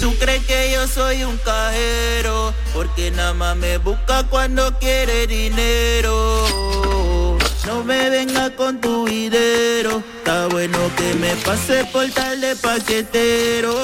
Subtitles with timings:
[0.00, 6.46] Tú crees que yo soy un cajero, porque nada más me busca cuando quiere dinero.
[7.66, 13.74] No me venga con tu videro, está bueno que me pase por tal de paquetero.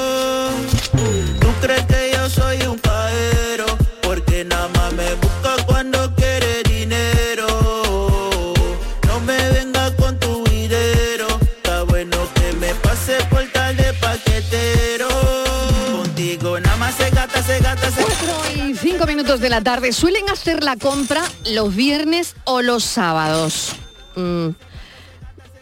[19.06, 19.92] minutos de la tarde.
[19.92, 23.72] Suelen hacer la compra los viernes o los sábados.
[24.16, 24.48] Mm.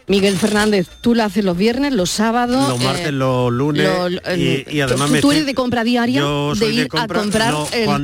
[0.07, 2.69] Miguel Fernández, tú la haces los viernes, los sábados.
[2.69, 3.89] Los martes, eh, los lunes.
[4.11, 7.55] Y, eh, y, además ¿Tú, tú eres de compra diaria de ir a comprar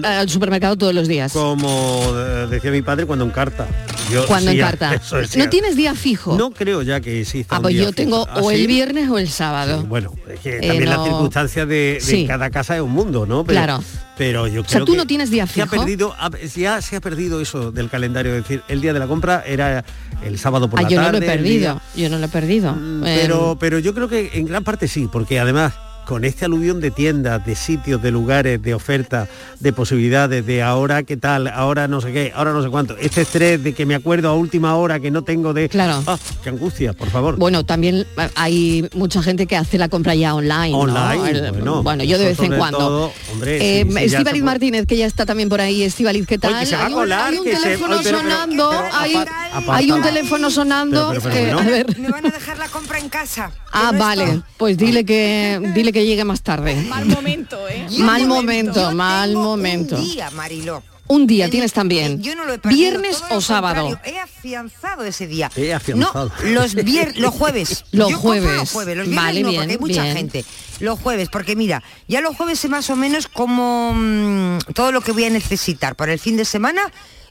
[0.04, 1.32] al supermercado todos los días?
[1.32, 2.12] Como
[2.50, 3.68] decía mi padre, cuando en carta.
[4.12, 4.94] Yo Cuando encarta.
[4.96, 6.36] eso ¿No tienes día fijo?
[6.38, 8.38] No creo ya que exista Ah, pues yo tengo fijo.
[8.38, 8.68] ¿Ah, o el sí?
[8.68, 9.84] viernes o el sábado.
[9.84, 12.26] Bueno, es que Eh, también no- las circunstancias de, de Sí.
[12.28, 13.44] cada casa es un mundo, ¿no?
[13.44, 13.84] Pero, Claro.
[14.18, 15.78] Pero yo O sea, creo ¿tú que no tienes día se ha fijo?
[15.78, 16.16] perdido,
[16.56, 19.84] ya se ha perdido eso del calendario, es decir, el día de la compra era
[20.24, 21.12] el sábado por Ah, la yo tarde.
[21.12, 21.82] no lo he perdido.
[21.96, 22.76] Yo no lo he perdido.
[23.02, 25.74] pero, Eh, pero yo creo que en gran parte sí, porque además
[26.06, 31.04] con este aluvión de tiendas, de sitios, de lugares, de ofertas, de posibilidades, de ahora
[31.04, 33.96] qué tal, ahora no sé qué, ahora no sé cuánto, este estrés de que me
[33.96, 35.70] acuerdo a última hora que no tengo de...
[35.70, 36.04] Claro.
[36.08, 37.38] Ah, qué angustia, por favor.
[37.38, 40.72] Bueno, también hay mucha gente que hace la compra ya online.
[40.72, 40.80] ¿no?
[40.80, 41.52] Online, El-
[41.84, 42.78] bueno, yo de vez en cuando.
[42.80, 45.84] todo, hombre, Eh, Estíbaliz se puede- Martínez, que ya está también por ahí.
[45.84, 46.60] Estíbaliz, ¿qué tal?
[46.60, 48.30] que se va a hay un, colar, hay un que se- teléfono Oye, pero- pero-
[48.32, 51.10] sonando, pero hay, un teléfono sonando.
[51.10, 51.60] Pero, pero, pero, eh, bueno.
[51.60, 52.00] a ver.
[52.00, 53.52] Me van a dejar la compra en casa.
[53.72, 54.42] Ah, no vale.
[54.58, 56.76] Pues dile que dile que llegue más tarde.
[56.88, 57.88] Mal momento, ¿eh?
[58.00, 59.96] Mal momento, Yo mal tengo momento.
[59.98, 60.84] Un día, Mariló.
[61.08, 62.22] Un día En- tienes también.
[62.22, 64.00] Yo no lo he perdido, ¿Viernes o sábado?
[64.06, 65.52] He afianzado ese día.
[65.58, 66.32] He afianzado.
[66.42, 67.84] No, los vier los jueves.
[67.92, 68.56] Los jueves.
[68.58, 70.16] Los jueves, los viernes Vale, no, bien, porque hay mucha bien.
[70.16, 70.46] gente.
[70.80, 75.02] Los jueves, porque mira, ya los jueves sé más o menos como mm, todo lo
[75.02, 76.82] que voy a necesitar para el fin de semana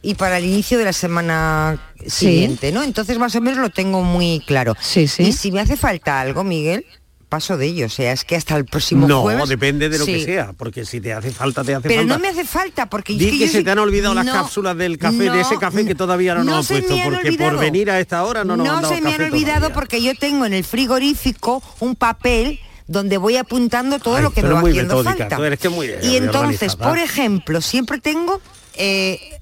[0.03, 2.83] y para el inicio de la semana siguiente, ¿no?
[2.83, 4.77] Entonces más o menos lo tengo muy claro.
[4.81, 5.23] Sí, sí.
[5.25, 6.85] Y si me hace falta algo, Miguel,
[7.31, 7.87] paso de ello.
[7.87, 9.49] O sea, es que hasta el próximo no, jueves.
[9.49, 12.15] depende de lo que sea, porque si te hace falta, te hace Pero falta.
[12.15, 14.33] no me hace falta porque Di que, yo se soy- te han olvidado las No,
[14.33, 17.53] cápsulas del café, de no, ese café que todavía no, nos puesto, porque olvidado.
[17.53, 19.75] por venir a esta hora no nos dado se me han café olvidado todavía.
[19.75, 24.43] porque yo tengo en el frigorífico un papel donde voy apuntando todo Ay, lo que
[24.43, 25.29] me va haciendo falta.
[25.37, 26.89] tú eres que muy, y entonces, organizada.
[26.89, 28.41] por ejemplo, siempre tengo
[28.75, 29.39] eh,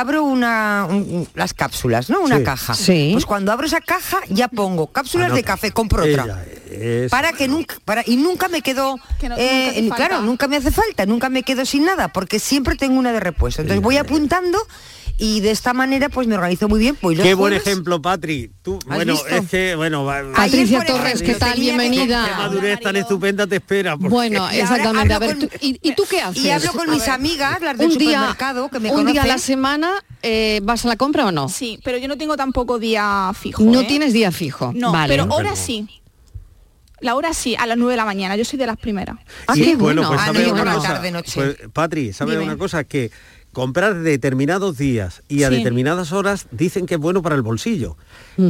[0.00, 2.20] abro una un- un- las cápsulas, ¿no?
[2.20, 2.44] Una Sí.
[2.44, 2.74] caja.
[2.74, 3.10] Sí.
[3.12, 5.46] Pues cuando abro esa caja ya pongo cápsulas de Anota.
[5.46, 9.36] café, compro otra Ella es- para que nunca para y nunca me quedo Que no-
[9.38, 12.98] eh, nunca claro nunca me hace falta nunca me quedo sin nada porque siempre tengo
[12.98, 14.58] una de repuesto entonces voy apuntando
[15.18, 17.66] y de esta manera pues me organizo muy bien los Qué buen jueves.
[17.66, 18.50] ejemplo, Patri.
[18.62, 19.28] Tú, ¿Has bueno, visto?
[19.28, 21.54] es que, bueno, Patricia Torres, ¿qué tal?
[21.54, 22.36] tenía que- qué Bienvenida.
[22.36, 23.96] madurez tan estupenda te espera.
[23.96, 25.14] porque- Bueno, ahora exactamente.
[25.14, 26.44] A ver, con- tú- ¿y, y tú qué haces?
[26.44, 29.06] y hablo con A mis ver, amigas las del un día, supermercado que me un
[29.06, 31.48] día a la semana eh, vas a la compra o no?
[31.48, 33.62] Sí, pero yo no tengo tampoco día fijo.
[33.62, 33.84] No ¿eh?
[33.84, 34.72] tienes día fijo.
[34.74, 35.08] No, vale.
[35.08, 35.56] pero hora Bueno.
[35.56, 35.88] sí.
[37.00, 38.36] La hora sí, a las 9 de la mañana.
[38.36, 39.16] Yo soy de las primeras.
[39.46, 40.08] Ah, qué bueno, bueno.
[40.08, 41.32] pues Ah, sabe no, yo una por la cosa, tarde, noche.
[41.34, 42.44] pues, Patri, ¿sabe Dime.
[42.44, 42.84] una cosa?
[42.84, 43.10] Que
[43.56, 45.56] comprar determinados días y a Sí.
[45.56, 47.96] determinadas horas dicen que es bueno para el bolsillo.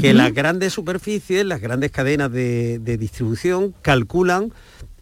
[0.01, 4.53] Que las grandes superficies, las grandes cadenas de, de distribución calculan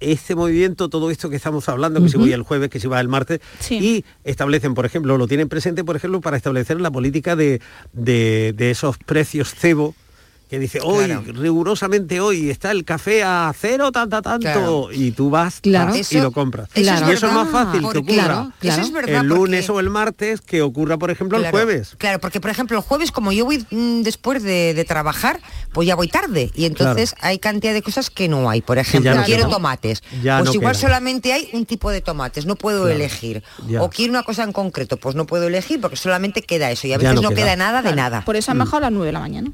[0.01, 3.01] este movimiento, todo esto que estamos hablando, que si voy el jueves, que si va
[3.01, 3.79] el martes, Sí.
[3.79, 7.63] y establecen, por ejemplo, lo tienen presente, por ejemplo, para establecer la política de,
[7.95, 9.95] de- de esos precios cebo,
[10.55, 11.23] que dice, hoy, Claro.
[11.33, 14.89] rigurosamente hoy, está el café a cero, tanta, tanto, Claro.
[14.93, 15.93] y tú vas Claro.
[15.97, 16.69] y lo compras.
[16.75, 18.83] eso es y eso es más fácil que ocurra Claro, claro.
[18.83, 21.57] Eso es verdad, el lunes porque- o el martes que ocurra, por ejemplo, el Claro,
[21.59, 21.95] jueves.
[21.99, 25.41] Claro, porque por ejemplo el jueves como yo voy mm, después de, de trabajar,
[25.73, 28.61] pues ya voy tarde y entonces hay cantidad de cosas que no hay.
[28.63, 30.03] Por ejemplo, no quiero tomates.
[30.23, 33.43] Ya pues no igual solamente hay un tipo de tomates, no puedo Claro, elegir.
[33.69, 33.83] ya.
[33.83, 36.93] O quiero una cosa en concreto, pues no puedo elegir porque solamente queda eso y
[36.93, 37.39] a Ya veces no no, queda.
[37.47, 37.57] queda.
[37.57, 38.25] nada de Claro, nada.
[38.25, 39.51] Por eso es mejor a las 9 de la mañana.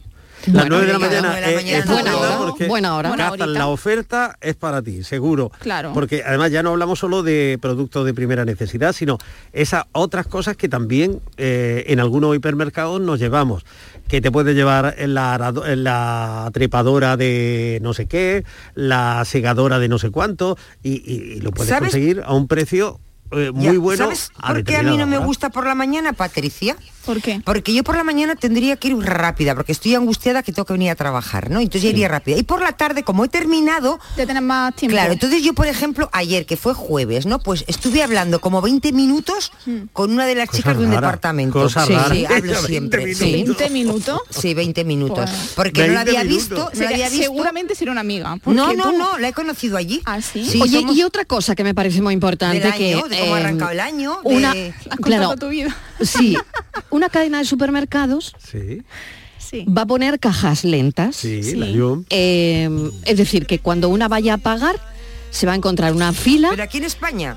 [0.46, 2.66] Las Bueno, 9 de la mañana, nueve de la es- mañana es Buena hora, porque
[2.66, 3.16] buena hora.
[3.16, 5.50] Cazan la oferta es para ti, seguro.
[5.60, 5.92] Claro.
[5.92, 9.18] Porque además ya no hablamos solo de productos de primera necesidad, sino
[9.52, 13.64] esas otras cosas que también eh, en algunos hipermercados nos llevamos.
[14.08, 18.44] Que te puede llevar en la, arado- en la trepadora de no sé qué,
[18.74, 21.90] la segadora de no sé cuánto, y, y- y lo puedes ¿Sabes?
[21.90, 22.98] conseguir a un precio
[23.32, 24.04] eh, muy Ya, bueno.
[24.06, 26.74] ¿Sabes a por qué a mí no me gusta por la mañana, Patricia?
[27.04, 27.40] ¿Por qué?
[27.44, 30.74] Porque yo por la mañana tendría que ir rápida, porque estoy angustiada que tengo que
[30.74, 31.58] venir a trabajar, ¿no?
[31.60, 32.36] Entonces ya iría rápida.
[32.36, 34.94] Y por la tarde, como he terminado, De tener más tiempo.
[34.94, 37.38] Claro, entonces yo, por ejemplo, ayer, que fue jueves, ¿no?
[37.40, 39.50] Pues estuve hablando como 20 minutos
[39.92, 41.52] con una de las chicas de un departamento.
[41.60, 43.14] cosas sí, sí, hablo 20 siempre.
[43.14, 43.56] Sí, minutos.
[43.58, 44.20] 20 minutos.
[44.30, 45.30] sí, 20 minutos.
[45.30, 46.48] Pues- porque no la 20 había minutos.
[46.48, 47.22] visto, no la Sería- había visto.
[47.24, 48.36] seguramente será una amiga.
[48.44, 50.02] No, no, tú- no, la he conocido allí.
[50.04, 50.40] ¿Ah, sí?
[50.60, 53.34] Oye, somos y otra cosa que me parece muy importante del que año, de cómo
[53.34, 55.74] ha eh, arrancado el año, de- una contado claro, tu vida.
[56.02, 56.36] sí,
[56.90, 58.82] una cadena de supermercados Sí,
[59.38, 59.64] Sí.
[59.66, 61.16] va a poner cajas lentas.
[61.16, 61.56] sí, Sí.
[61.56, 62.04] la Yum.
[62.10, 62.68] Eh,
[63.04, 64.76] es decir, que cuando una vaya a pagar
[65.30, 67.36] se va a encontrar una fila, Pero aquí en España.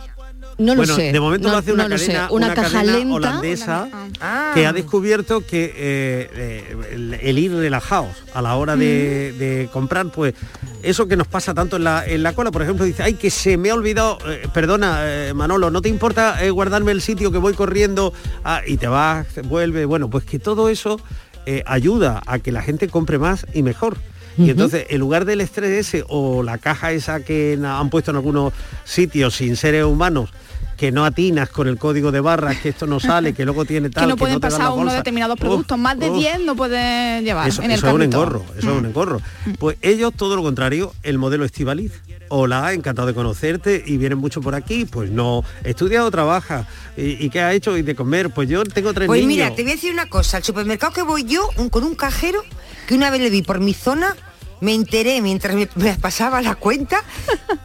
[0.58, 1.12] No lo bueno, sé.
[1.12, 3.14] de momento no, lo hace una no cadena, una, caja cadena lenta.
[3.16, 3.88] holandesa
[4.22, 4.52] Ah.
[4.54, 9.70] que ha descubierto que eh, eh, el, el ir relajados a la hora de, de
[9.72, 10.34] comprar, pues
[10.82, 13.30] eso que nos pasa tanto en la, en la cola, por ejemplo, dice, ay, que
[13.30, 17.38] se me ha olvidado, eh, perdona, eh, Manolo, ¿no te importa guardarme el sitio que
[17.38, 18.14] voy corriendo
[18.44, 19.86] Ah, y te vas, vuelve?
[19.86, 21.00] Bueno, pues que todo eso
[21.66, 23.98] ayuda a que la gente compre más y mejor.
[24.38, 28.18] Y entonces, en lugar del estrés ese o la caja esa que han puesto en
[28.18, 28.54] algunos
[28.84, 30.30] sitios sin seres humanos,
[30.78, 33.90] que no atinas con el código de barras, que esto no sale, que luego tiene
[33.92, 35.78] tal, que no pueden te dan pasar la unos determinados Uf, productos.
[35.78, 36.18] Más de uf.
[36.18, 39.22] 10 no pueden llevar Eso, en el eso es un engorro, eso es un engorro.
[39.60, 41.92] Pues ellos todo lo contrario, el modelo Estivaliz.
[42.36, 44.86] Hola, encantado de conocerte y vienen mucho por aquí.
[44.86, 46.68] Pues no, estudia o trabaja.
[46.98, 47.78] ¿Y, y qué ha hecho?
[47.78, 48.32] Y de comer.
[48.32, 49.28] Pues yo tengo tres Pues niños.
[49.46, 50.38] mira, te voy a decir una cosa.
[50.38, 52.42] Al supermercado que voy yo, un- con un cajero,
[52.88, 54.16] que una vez le vi por mi zona,
[54.62, 57.04] me enteré mientras me, me pasaba la cuenta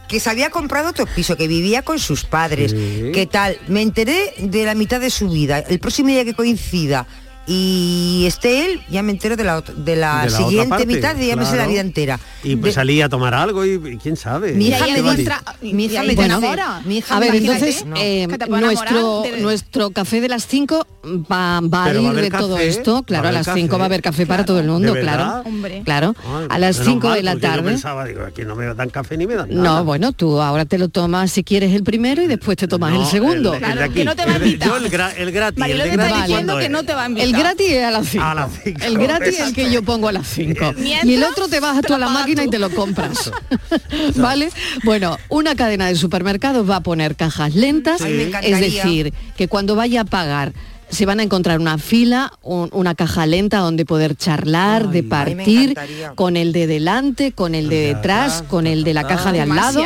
[0.06, 2.72] que se había comprado otro piso, que vivía con sus padres.
[2.72, 3.10] Sí.
[3.14, 3.56] ¿Qué tal?
[3.68, 5.60] Me enteré de la mitad de su vida.
[5.60, 7.06] El próximo día que coincida
[7.50, 11.16] y esté él, ya me entero de la, de la, De la siguiente parte, mitad
[11.16, 11.70] y ya me sé la claro.
[11.70, 12.20] vida entera.
[12.44, 14.52] Y pues De- salí a tomar algo y, y quién sabe.
[14.52, 16.82] Mi Y hija me encuentra- Mi hija me te enamora.
[16.84, 17.96] mi hija A ver, entonces no.
[17.96, 20.86] eh, nuestro, de- nuestro café de las 5
[21.30, 23.02] va, va a ir va a haber de todo café, esto.
[23.04, 23.60] Claro, a las café.
[23.60, 24.46] 5 va a haber café para Claro.
[24.46, 25.42] todo el mundo, ¿De claro.
[25.48, 25.82] Hombre.
[25.86, 27.62] Claro, Ay, a las menos 5 mal, de la Yo tarde.
[27.70, 29.62] pensaba, digo, aquí no me dan café ni me dan nada.
[29.78, 32.92] No, bueno, tú ahora te lo tomas si quieres el primero y después te tomas
[32.92, 33.52] No, el segundo.
[33.58, 34.68] Claro, que no te va a invitar.
[34.68, 35.58] Yo el, gra- el gratis.
[35.58, 37.28] Marilo el te está diciendo ¿cuándo que no te va a invitar.
[37.38, 38.24] El gratis es a las 5.
[38.24, 40.74] A las cinco, El gratis es el que yo pongo a las 5.
[40.76, 43.30] Mientras, Y el otro te vas tú a la máquina y te lo compras.
[44.16, 44.50] ¿Vale?
[44.84, 48.00] Bueno, una cadena de supermercados va a poner cajas lentas.
[48.00, 50.52] Es decir, que cuando vaya a pagar
[50.90, 55.02] se van a encontrar una fila, un- una caja lenta donde poder charlar, de ay,
[55.02, 55.74] partir,
[56.14, 59.40] con el de delante, con el de de detrás, con el de la caja de
[59.40, 59.82] al lado.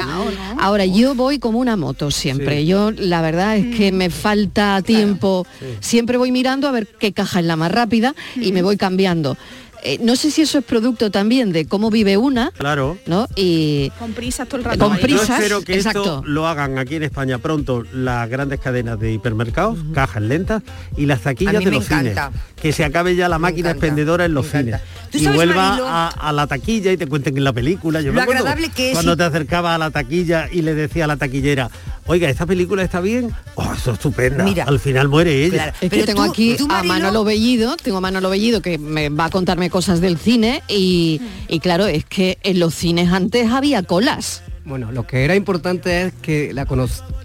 [0.58, 2.60] Ahora, yo voy como una moto siempre.
[2.60, 2.66] Sí.
[2.66, 5.46] Yo, la verdad es que me falta tiempo.
[5.80, 9.36] Siempre voy mirando a ver qué caja es la más rápida y me voy cambiando.
[9.84, 12.98] Eh, no sé si eso es producto también de cómo vive una, Claro.
[13.06, 13.26] ¿no?
[13.34, 14.78] Y Con prisas todo el rato.
[14.78, 15.26] Con prisas.
[15.28, 16.00] Yo espero que exacto.
[16.02, 20.62] esto lo hagan aquí en España pronto las grandes cadenas de hipermercados, cajas lentas
[20.96, 22.16] y las taquillas de los cines.
[22.60, 24.66] Que se acabe ya la Me máquina encanta, expendedora en los cines.
[24.68, 24.84] encanta.
[25.10, 25.88] ¿Tú Y vuelva Marilo?
[25.88, 28.00] a, a la taquilla y te cuenten en la película.
[28.00, 30.74] Yo Lo me agradable que es Cuando y- te acercabas a la taquilla y le
[30.74, 31.70] decía a la taquillera,
[32.06, 33.30] oiga, ¿esta película está bien?
[33.54, 34.44] Oh, eso es estupenda.
[34.44, 34.64] Mira.
[34.64, 35.54] Al final muere ella.
[35.54, 35.72] Claro.
[35.74, 38.78] es que Pero tengo tú- aquí tú, a Manolo Bellido, tengo a Manolo Bellido que
[38.78, 43.12] me va a contarme cosas del cine y, y claro, es que en los cines
[43.12, 44.42] antes había colas.
[44.64, 46.66] Bueno, lo que era importante es que la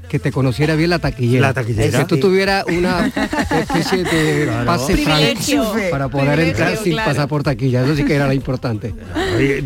[0.10, 1.48] que te conociera bien la taquillera.
[1.50, 2.00] La taquillera.
[2.00, 3.12] Que tú tuvieras una
[3.52, 4.66] especie de Claro.
[4.66, 7.12] pase franco para poder entrar sin claro.
[7.12, 7.84] pasar por taquilla.
[7.84, 8.94] Eso sí que era lo importante.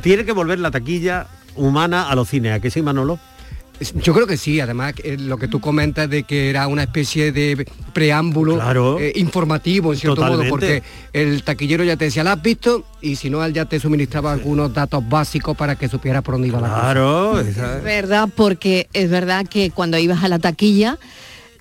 [0.01, 2.53] Tiene que volver la taquilla humana a los cines.
[2.53, 3.19] ¿A qué sí, Manolo?
[3.95, 7.31] Yo creo que sí, además eh, lo que tú comentas de que era una especie
[7.31, 8.99] de preámbulo Claro.
[8.99, 10.45] eh, informativo en cierto Totalmente.
[10.45, 10.83] modo, porque
[11.13, 12.85] el taquillero ya te decía, ¿la has visto?
[13.01, 16.49] Y si no, él ya te suministraba algunos datos básicos para que supieras por dónde
[16.49, 16.81] iba la cosa.
[16.81, 17.39] Claro.
[17.39, 20.97] Es verdad, porque es verdad que cuando ibas a la taquilla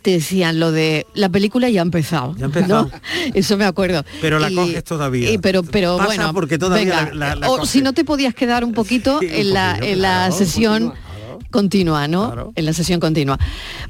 [0.03, 2.35] te decían lo de la película ya ha empezado.
[2.37, 2.85] Ya ha empezado.
[2.85, 2.91] ¿no?
[3.35, 4.03] Eso me acuerdo.
[4.23, 5.31] Pero la coges todavía.
[5.31, 7.71] y pero pero Pasa bueno, porque todavía venga, la- la- la o coges.
[7.71, 10.95] si no te podías quedar un poquito Sí, un en la, en la sesión
[11.51, 12.27] continua, ¿no?
[12.27, 12.53] Claro.
[12.57, 13.39] En la sesión continua.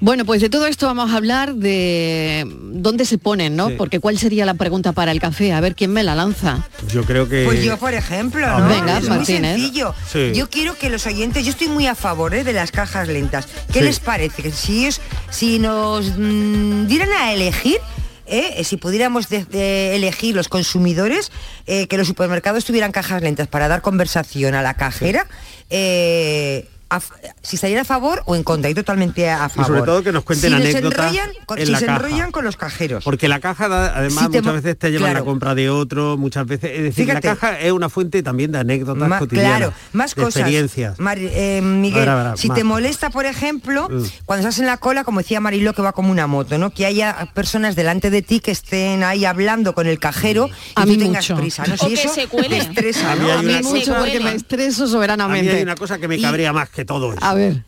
[0.01, 3.69] Bueno, pues de todo esto vamos a hablar de dónde se ponen, ¿no?
[3.69, 3.75] Sí.
[3.77, 6.67] Porque cuál sería la pregunta para el café, a ver quién me la lanza.
[6.93, 7.45] Yo creo que...
[7.45, 8.69] Pues yo, por ejemplo, ¿no?
[8.69, 9.53] venga, es Martínez.
[9.57, 9.95] muy sencillo.
[10.11, 10.33] Sí.
[10.35, 12.45] Yo quiero que los oyentes, yo estoy muy a favor ¿eh?
[12.45, 13.47] de las cajas lentas.
[13.73, 13.85] ¿Qué Sí.
[13.85, 14.43] les parece?
[14.43, 15.01] Que si ellos,
[15.31, 17.79] si nos mm, dieran a elegir,
[18.27, 18.63] ¿eh?
[18.65, 21.31] si pudiéramos de- de elegir los consumidores,
[21.67, 25.27] eh, que los supermercados tuvieran cajas lentas para dar conversación a la cajera,
[25.69, 27.01] eh, a-
[27.43, 29.67] si estarían a favor o en contra, y totalmente a Y favor.
[29.67, 31.97] sobre todo que nos cuenten si anécdotas enrollan con- en si la se caja.
[32.07, 33.05] enrollan con los cajeros.
[33.05, 35.19] Porque la caja, da- además, Si muchas mo- veces te llevan claro.
[35.21, 36.71] la compra de otro, muchas veces.
[36.75, 37.29] Es decir, Fíjate.
[37.29, 39.57] la caja es una fuente también de anécdotas Ma- cotidianas.
[39.59, 40.37] claro, más de cosas.
[40.37, 40.99] experiencias.
[40.99, 42.57] Mari- eh, Miguel, A ver, a ver, si más.
[42.59, 44.03] te molesta, por ejemplo, Mm.
[44.27, 46.71] cuando estás en la cola, como decía Mariló, que va como una moto, ¿no?
[46.71, 50.83] Que haya personas delante de ti que estén ahí hablando con el cajero y A
[50.85, 51.41] tú mí tengas mucho.
[51.41, 51.75] prisa, ¿no?
[51.75, 52.49] O Si que eso se cuele.
[52.49, 53.27] te estresa, A mí ¿no?
[53.33, 55.57] hay A mí una mucho porque me estreso A mí soberanamente.
[55.57, 57.25] hay una cosa que me Y- cabrea más que todo eso.
[57.25, 57.65] A ver.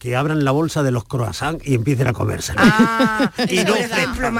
[0.00, 2.54] Que abran la bolsa de los croissants y empiecen a comerse.
[2.56, 4.30] Ah, Y no- por ejemplo,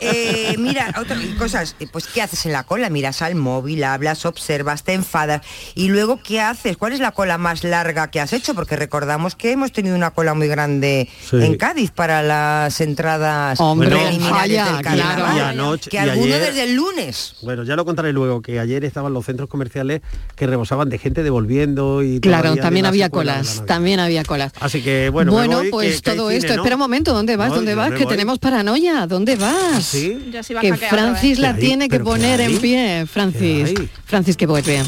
[0.00, 2.88] eh, mira, otras cosas, eh, pues ¿qué haces en la cola?
[2.88, 5.40] Miras al móvil, hablas, observas, te enfadas
[5.74, 6.76] y luego ¿qué haces?
[6.76, 8.54] ¿Cuál es la cola más larga que has hecho?
[8.54, 11.36] Porque recordamos que hemos tenido una cola muy grande Sí.
[11.42, 15.44] en Cádiz para las entradas Hombre, preliminares vaya, del carnaval, claro.
[15.60, 17.34] Anoche- que y alguno ayer- desde el lunes.
[17.42, 20.02] Bueno, ya lo contaré luego, que ayer estaban los centros comerciales
[20.36, 24.52] que rebosaban de gente devolviendo y Claro, también había colas, también había colas.
[24.68, 26.52] Así que bueno, me Bueno, voy, pues que- que hay todo cine, esto.
[26.54, 26.62] ¿no?
[26.62, 27.48] Espera un momento, ¿dónde vas?
[27.50, 27.90] No, ¿Dónde vas?
[27.92, 28.06] Que voy.
[28.06, 29.06] tenemos paranoia.
[29.06, 29.84] ¿Dónde vas?
[29.84, 30.28] ¿Sí?
[30.30, 33.74] Ya se iba a Que Francis la tiene que ¿Pero qué poner en pie, Francis.
[34.04, 34.82] Francis que vuelve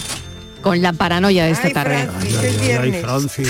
[0.62, 2.06] con la paranoia de esta Ay, tarde.
[2.10, 3.00] Francis, es Ay, viernes.
[3.02, 3.48] Francis.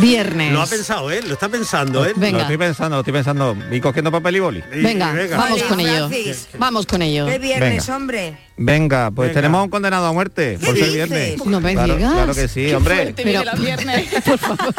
[0.00, 0.52] Viernes.
[0.52, 1.20] Lo ha pensado, ¿eh?
[1.26, 2.12] Lo está pensando, ¿eh?
[2.16, 2.38] Venga.
[2.38, 3.56] Lo estoy pensando, lo estoy pensando.
[3.70, 4.62] ¿Y cogiendo papel y boli?
[4.72, 5.36] Y- Venga, venga.
[5.36, 6.10] vamos Vale, con ello.
[6.58, 7.26] Vamos con ello.
[7.26, 7.96] ¿Qué viernes, Venga.
[7.96, 8.36] hombre?
[8.56, 9.40] Venga, pues Venga.
[9.40, 11.44] tenemos a un condenado a muerte ¿Qué por ser viernes.
[11.44, 12.12] No me claro, digas.
[12.12, 13.12] Claro que sí, hombre.
[13.16, 13.42] Pero-.
[14.24, 14.74] Por favor.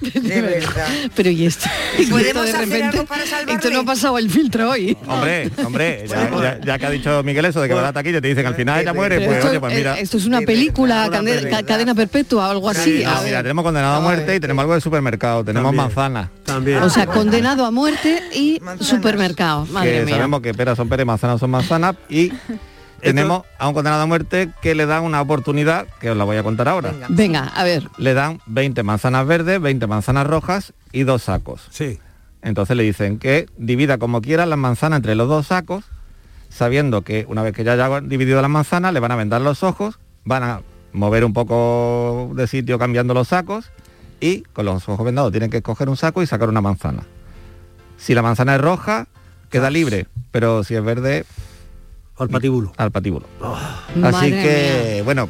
[0.00, 0.88] De verdad.
[1.14, 3.54] Pero y esto, y ¿Podemos esto de hacer repente, algo para salvarle?
[3.54, 4.96] esto no ha pasado el filtro hoy.
[5.06, 7.92] Hombre, hombre, ya, ya- ya que ha dicho Miguel eso de que va a la
[7.92, 9.98] taquilla te dicen que al final ella muere, pues esto, oye, pues eh, mira.
[10.00, 13.02] esto es una película, una cadena perpetua o algo así.
[13.04, 15.84] No, A mira, tenemos condenado a muerte y tenemos algo de supermercado, tenemos También.
[15.84, 16.30] manzana.
[16.44, 16.78] También.
[16.82, 18.88] O sea, condenado a muerte y Manzanas.
[18.88, 19.66] supermercado.
[19.66, 20.14] Madre que mía.
[20.16, 22.32] sabemos que peras son peras y manzanas son manzanas y
[23.00, 26.36] tenemos a un condenado a muerte que le dan una oportunidad, que os la voy
[26.36, 26.90] a contar ahora.
[26.90, 27.06] Venga.
[27.10, 27.88] Venga, a ver.
[27.98, 31.66] Le dan 20 manzanas verdes, 20 manzanas rojas y dos sacos.
[31.70, 31.98] Sí.
[32.42, 35.84] Entonces le dicen que divida como quiera las manzanas entre los dos sacos,
[36.48, 39.62] sabiendo que una vez que ya haya dividido las manzanas, le van a vendar los
[39.62, 40.62] ojos, van a
[40.92, 43.70] mover un poco de sitio cambiando los sacos
[44.20, 47.02] y con los ojos vendados tienen que escoger un saco y sacar una manzana.
[47.96, 49.08] Si la manzana es roja,
[49.50, 51.24] queda libre, pero si es verde,
[52.18, 52.72] Al patíbulo.
[52.76, 53.26] al patíbulo.
[53.42, 55.02] Así Madre que, mía.
[55.04, 55.28] bueno,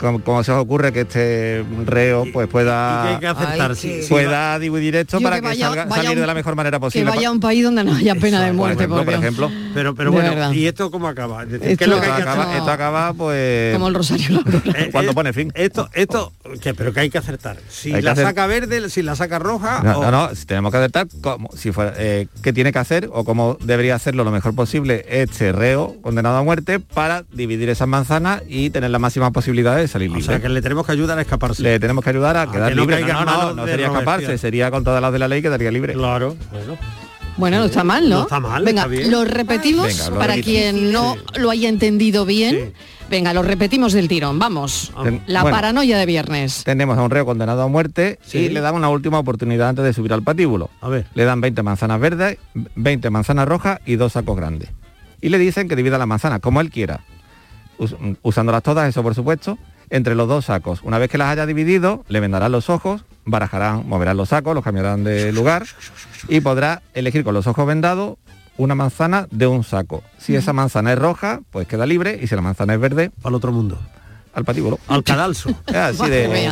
[0.00, 3.88] como, como se os ocurre que este reo pues que pueda que aceptar, Ay, sí,
[4.00, 6.34] que- pueda dividir esto Yo para que que, vaya- salga, vaya salir un- de la
[6.34, 7.10] mejor manera Que posible.
[7.10, 9.94] vaya a un país donde no haya pena de por muerte, ejemplo, por ejemplo, Pero,
[9.94, 10.52] pero De bueno, verdad.
[10.52, 11.42] ¿y esto cómo acaba?
[11.44, 12.56] Es decir, Esto- ¿qué es lo que esto hay que acaba, hacer?
[12.58, 14.80] esto acaba, pues Como el Rosario Aurora.
[14.80, 15.52] Eh, cuando eh, pone fin.
[15.54, 16.74] Esto, esto, ¿qué?
[16.74, 17.56] pero que hay que acertar.
[17.68, 19.82] Si Hay que la hacer- saca verde, si la saca roja.
[19.84, 22.78] No, o- no, no, si tenemos que aceptar cómo, si fuera, eh, qué tiene que
[22.78, 27.68] hacer o cómo debería hacerlo lo mejor posible este reo condenado a muerte para dividir
[27.68, 30.26] esas manzanas y tener las máximas posibilidades salir O libre.
[30.26, 31.62] sea, que le tenemos que ayudar a escaparse.
[31.62, 33.00] Le tenemos que ayudar a Ah, quedar que no libre.
[33.02, 35.92] No, no, sería escaparse, sería con todas las de la ley quedaría libre.
[35.94, 36.76] Claro, bueno.
[37.36, 38.16] Bueno, no está mal, ¿no?
[38.18, 39.10] No está mal, Venga, está bien.
[39.10, 40.50] lo repetimos Venga, lo para repito.
[40.50, 42.74] quien no lo haya entendido bien.
[43.08, 44.92] Venga, lo repetimos del tirón, vamos.
[45.02, 46.64] Ten- La bueno, paranoia de viernes.
[46.64, 48.38] Tenemos a un reo condenado a muerte Sí.
[48.38, 50.70] y le dan una última oportunidad antes de subir al patíbulo.
[50.82, 51.06] A ver.
[51.14, 52.36] Le dan 20 manzanas verdes,
[52.74, 54.68] 20 manzanas rojas y dos sacos grandes.
[55.22, 57.00] Y le dicen que divida las manzanas como él quiera,
[57.78, 59.58] us- usándolas todas, eso por supuesto,
[59.90, 60.80] entre los dos sacos.
[60.82, 64.64] Una vez que las haya dividido, le vendarán los ojos, barajarán, moverán los sacos, los
[64.64, 65.66] cambiarán de lugar
[66.28, 68.16] y podrá elegir con los ojos vendados
[68.56, 70.02] una manzana de un saco.
[70.18, 73.34] Si esa manzana es roja, pues queda libre y si la manzana es verde, Al
[73.34, 73.78] otro mundo.
[74.34, 74.78] al patíbulo.
[74.86, 75.50] Al cadalso.
[75.66, 76.50] Así de...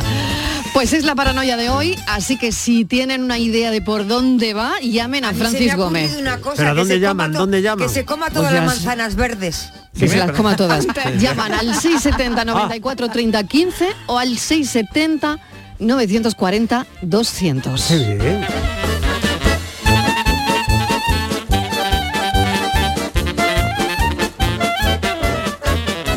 [0.73, 4.53] Pues es la paranoia de hoy, así que si tienen una idea de por dónde
[4.53, 6.15] va, llamen a, me Francis Gómez.
[6.17, 7.33] Una cosa, ¿Pero dónde llaman?
[7.33, 7.87] ¿Dónde llaman?
[7.87, 9.71] Que se coma Pues todas las manzanas verdes.
[9.97, 10.87] Que se las coma todas.
[11.19, 15.39] Llaman al 670 94 30 15 o al 670
[15.79, 17.85] 940 200.
[17.87, 18.45] Qué bien.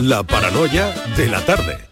[0.00, 1.91] La paranoia de la tarde.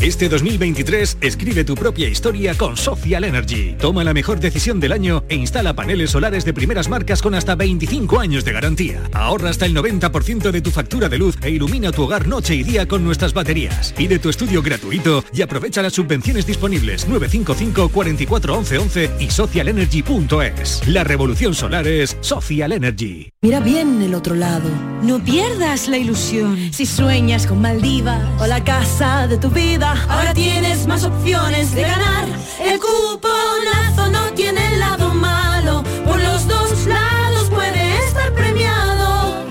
[0.00, 3.76] Este 2023 escribe tu propia historia con Social Energy.
[3.78, 7.54] Toma la mejor decisión del año e instala paneles solares de primeras marcas con hasta
[7.54, 9.00] 25 años de garantía.
[9.14, 12.62] Ahorra hasta el 90% de tu factura de luz e ilumina tu hogar noche y
[12.62, 13.94] día con nuestras baterías.
[13.96, 20.86] Pide tu estudio gratuito y aprovecha las subvenciones disponibles 955 44 11 11 y socialenergy.es.
[20.88, 23.30] La revolución solar es Social Energy.
[23.40, 24.68] Mira bien el otro lado.
[25.02, 26.72] No pierdas la ilusión.
[26.72, 31.82] Si sueñas con Maldivas o la casa de tu vida, ahora tienes más opciones de
[31.82, 32.26] ganar.
[32.60, 35.82] El cuponazo no tiene lado malo.
[36.04, 39.44] Por los dos lados puede estar premiado.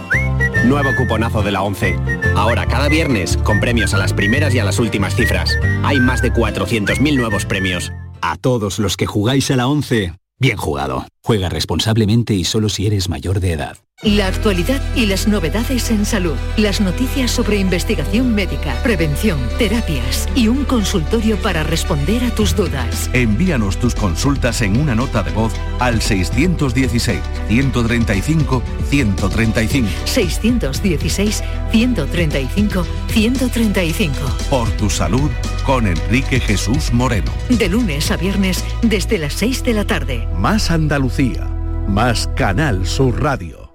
[0.66, 1.96] Nuevo cuponazo de la 11.
[2.36, 5.58] Ahora cada viernes con premios a las primeras y a las últimas cifras.
[5.84, 7.92] Hay más de 400.000 nuevos premios.
[8.22, 11.06] A todos los que jugáis a la 11, bien jugado.
[11.26, 13.78] Juega responsablemente y solo si eres mayor de edad.
[14.04, 16.36] La actualidad y las novedades en salud.
[16.58, 23.10] Las noticias sobre investigación médica, prevención, terapias y un consultorio para responder a tus dudas.
[23.14, 28.62] Envíanos tus consultas en una nota de voz al 616-135-135.
[31.72, 34.12] 616-135-135.
[34.50, 35.32] Por tu salud
[35.66, 37.32] con Enrique Jesús Moreno.
[37.50, 40.28] De lunes a viernes desde las 6 de la tarde.
[40.38, 40.70] Más
[41.88, 43.74] Más Canal Sur Radio.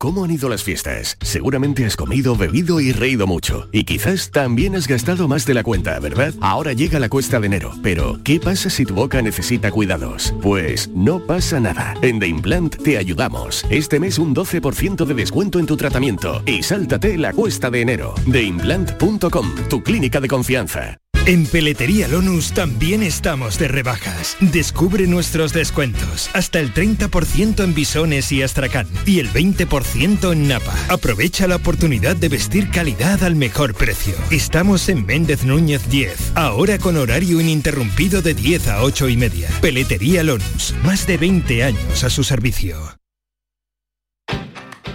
[0.00, 1.16] ¿Cómo han ido las fiestas?
[1.20, 3.68] Seguramente has comido, bebido y reído mucho.
[3.70, 6.34] Y quizás también has gastado más de la cuenta, ¿verdad?
[6.40, 7.72] Ahora llega la cuesta de enero.
[7.84, 10.34] Pero, ¿qué pasa si tu boca necesita cuidados?
[10.42, 11.94] Pues no pasa nada.
[12.02, 13.64] En The Implant te ayudamos.
[13.70, 16.42] Este mes un 12% de descuento en tu tratamiento.
[16.46, 18.14] Y sáltate la cuesta de enero.
[18.28, 21.01] TheImplant.com, tu clínica de confianza.
[21.24, 24.36] En Peletería Lonus también estamos de rebajas.
[24.40, 26.28] Descubre nuestros descuentos.
[26.32, 30.74] Hasta el 30% en bisones y astracán y el 20% en napa.
[30.88, 34.14] Aprovecha la oportunidad de vestir calidad al mejor precio.
[34.32, 39.48] Estamos en Méndez Núñez 10, ahora con horario ininterrumpido de 10 a 8 y media.
[39.60, 43.01] Peletería Lonus, más de 20 años a su servicio.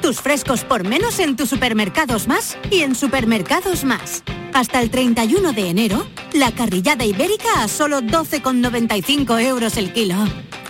[0.02, 4.24] Tus frescos por menos en tus supermercados más y en supermercados más.
[4.54, 10.16] Hasta el 31 de enero, la carrillada ibérica a solo 12,95 euros el kilo.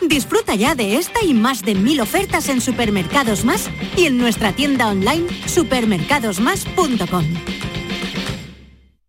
[0.02, 4.54] Disfruta ya de esta y más de mil ofertas en supermercados más y en nuestra
[4.54, 7.57] tienda online supermercadosmás.com.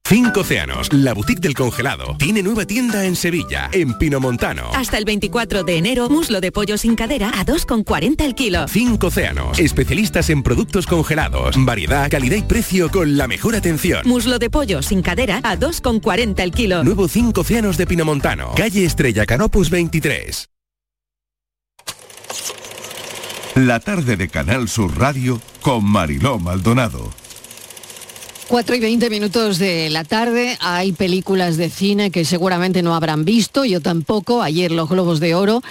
[0.08, 4.70] Cinco Océanos, la boutique del congelado, tiene nueva tienda en Sevilla, en Pinomontano.
[4.74, 8.66] Hasta el 24 de enero, muslo de pollo sin cadera a 2,40 el kilo.
[8.68, 14.00] Cinco Océanos, especialistas en productos congelados, variedad, calidad y precio con la mejor atención.
[14.06, 16.82] Muslo de pollo sin cadera a 2,40 el kilo.
[16.84, 20.48] Nuevo Cinco Océanos de Pinomontano, calle Estrella Canopus 23.
[23.56, 27.10] La tarde de Canal Sur Radio con Mariló Maldonado.
[28.48, 33.26] 4 y 20 minutos de la tarde, hay películas de cine que seguramente no habrán
[33.26, 35.62] visto, yo tampoco, ayer los Globos de Oro,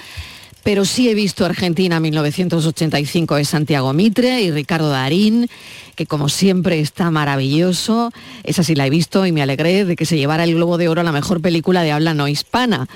[0.62, 5.50] pero sí he visto Argentina 1985 de Santiago Mitre y Ricardo Darín,
[5.96, 8.12] que como siempre está maravilloso,
[8.43, 10.88] esa sí la he visto y me alegré de que se llevara el Globo de
[10.88, 12.88] Oro a la mejor película de habla no hispana.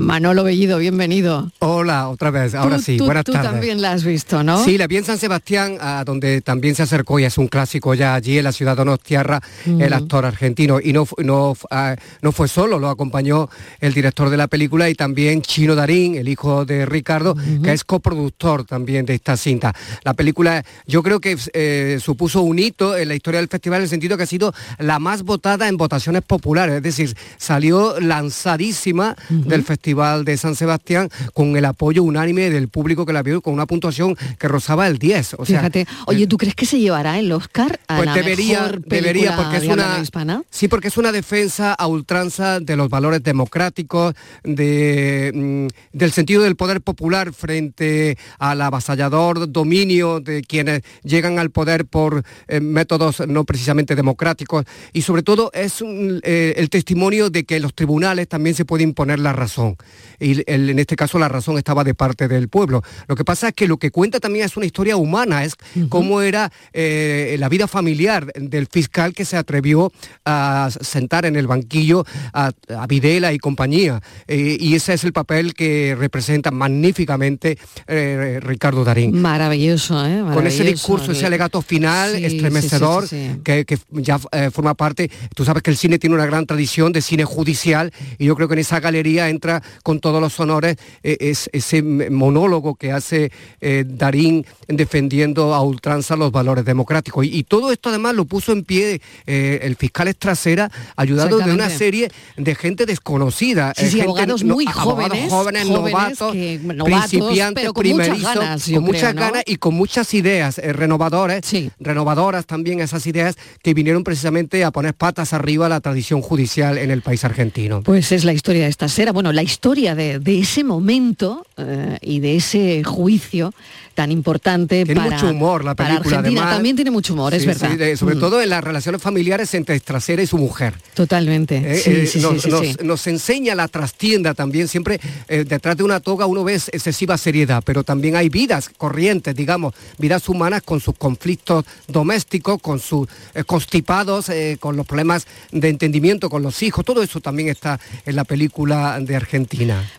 [0.00, 1.50] Manolo Bellido, bienvenido.
[1.60, 3.50] Hola, otra vez, ahora Tú- sí, tú- buenas tú tardes.
[3.50, 4.62] también la has visto, ¿no?
[4.62, 7.94] Sí, la vi en San Sebastián, a donde también se acercó y es un clásico
[7.94, 9.94] ya allí en la ciudad de Donostiarra, el Ujú.
[9.94, 10.80] actor argentino.
[10.84, 13.48] Y no, no, ah, no fue solo, lo acompañó
[13.80, 17.82] el director de la película y también Chino Darín, el hijo de Ricardo, que es
[17.82, 19.72] coproductor también de esta cinta.
[20.04, 23.84] La película yo creo que eh, supuso un hito en la historia del festival en
[23.84, 29.16] el sentido que ha sido la más votada en votaciones populares, es decir, salió lanzadísima
[29.30, 33.54] del Festival de San Sebastián con el apoyo unánime del público que la vio con
[33.54, 35.34] una puntuación que rozaba el 10.
[35.38, 38.62] O sea, Fíjate, oye, ¿tú crees que se llevará el Oscar a pues la debería,
[38.62, 40.42] mejor debería porque es una hispana?
[40.50, 46.42] sí porque es una defensa a ultranza de los valores democráticos, de, mm, del sentido
[46.42, 53.22] del poder popular frente al avasallador dominio de quienes llegan al poder por eh, métodos
[53.28, 57.74] no precisamente democráticos y sobre todo es un, eh, el testimonio de que en los
[57.74, 59.75] tribunales también se puede imponer la razón
[60.20, 62.82] y el- en este caso la razón estaba de parte del pueblo.
[63.08, 65.54] Lo que pasa es que lo que cuenta también es una historia humana, es
[65.88, 69.92] cómo era eh, la vida familiar del fiscal que se atrevió
[70.24, 74.00] a sentar en el banquillo a, a Videla y compañía.
[74.26, 79.20] Eh, y ese es el papel que representa magníficamente eh, Ricardo Darín.
[79.20, 80.20] Maravilloso, ¿eh?
[80.20, 80.64] Con ese Maravilloso.
[80.64, 83.40] discurso, ese alegato final Sí, estremecedor sí, sí, sí.
[83.42, 84.18] Que, que ya
[84.50, 88.26] forma parte, tú sabes que el cine tiene una gran tradición de cine judicial y
[88.26, 92.74] yo creo que en esa galería entra con todos los honores eh, es, ese monólogo
[92.74, 97.24] que hace eh, Darín defendiendo a ultranza los valores democráticos.
[97.26, 101.52] Y, y todo esto además lo puso en pie eh, el fiscal Estrasera, ayudado de
[101.52, 103.72] una serie de gente desconocida.
[103.76, 107.86] Sí, eh, sí, gente abogados no- muy jóvenes, jóvenes, jóvenes novatos, que- novatos, principiantes, con
[107.88, 109.20] muchas ganas, con muchas creo, ¿no?
[109.20, 111.40] ganas y con muchas ideas renovadoras,
[111.80, 116.78] renovadoras también esas ideas que vinieron precisamente a poner patas arriba a la tradición judicial
[116.78, 117.82] en el país argentino.
[117.82, 119.12] Pues es la historia de esta sera.
[119.12, 123.54] Bueno, la historia de, de ese momento eh, y de ese juicio
[123.94, 126.40] tan importante Tiene para, mucho humor la para película, Argentina.
[126.42, 126.56] además.
[126.56, 127.70] También tiene mucho humor, es verdad.
[127.70, 130.74] sí, sobre Mm, todo en las relaciones familiares entre trasera y su mujer.
[130.92, 131.56] Totalmente.
[131.64, 132.46] Eh, sí, eh, nos,
[132.82, 137.84] nos- enseña la trastienda también, siempre detrás de una toga uno ve excesiva seriedad, pero
[137.84, 143.08] también hay vidas corrientes, digamos, vidas humanas con sus conflictos domésticos, con sus
[143.46, 144.26] constipados,
[144.60, 148.98] con los problemas de entendimiento con los hijos, todo eso también está en la película
[149.00, 149.35] de Argentina.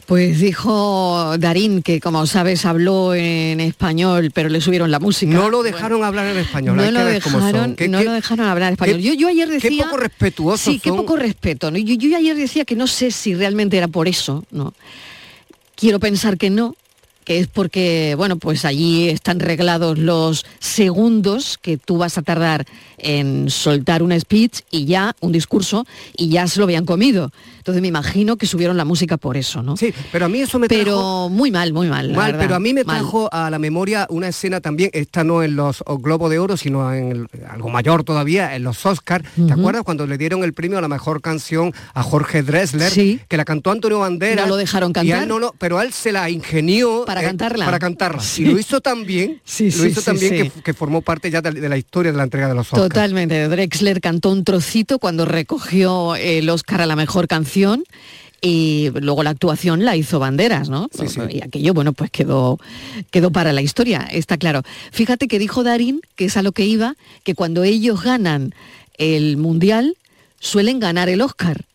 [0.05, 5.31] Pues dijo Darín que, como sabes, habló en español, pero le subieron la música.
[5.33, 7.47] No lo dejaron hablar en español, No hay lo que ver cómo son.
[7.51, 8.97] dejaron, ¿Qué- no qué- lo dejaron hablar español.
[8.97, 9.83] qué- Yo, yo ayer qué decía.
[9.85, 11.69] poco respetuosos Sí, qué poco respeto.
[11.71, 11.77] ¿no?
[11.77, 14.73] Yo, yo ayer decía que no sé si realmente era por eso, ¿no?
[15.75, 16.75] Quiero pensar que no,
[17.27, 22.65] que es porque, bueno, pues allí están reglados los segundos que tú vas a tardar
[22.99, 25.85] en soltar un speech y ya, un discurso,
[26.15, 27.31] y ya se lo habían comido.
[27.57, 29.75] Entonces me imagino que subieron la música por eso, ¿no?
[29.75, 32.07] Sí, pero a mí eso me Pero muy mal, muy mal.
[32.11, 32.99] la Mal, verdad, pero a mí me mal.
[32.99, 36.93] trajo a la memoria una escena también, esta no en los Globos de Oro, sino
[36.93, 39.25] en el- algo mayor todavía, en los Oscars.
[39.35, 42.89] ¿Te acuerdas cuando le dieron el premio a la mejor canción a Jorge Dressler?
[42.89, 43.19] Sí.
[43.27, 44.45] Que la cantó Antonio Banderas.
[44.45, 45.27] No lo dejaron y él cantar.
[45.27, 47.65] no, no, pero él se la ingenió Para eh, cantarla.
[47.65, 48.21] Para cantarla.
[48.21, 48.43] Sí.
[48.43, 51.41] Y lo hizo tan bien, Sí, lo hizo tan bien que, que formó parte ya
[51.41, 52.89] de, de la historia de la entrega de los Oscars.
[52.89, 53.47] Totalmente.
[53.47, 57.83] Drexler cantó un trocito cuando recogió el Oscar a la mejor canción
[58.41, 60.89] y luego la actuación la hizo Banderas, ¿no?
[61.29, 62.59] Y aquello, bueno, pues quedó,
[63.09, 64.61] quedó para la historia, está claro.
[64.91, 68.53] Fíjate que dijo Darín, que es a lo que iba, que cuando ellos ganan
[68.97, 69.97] el Mundial,
[70.39, 71.65] suelen ganar el Oscar.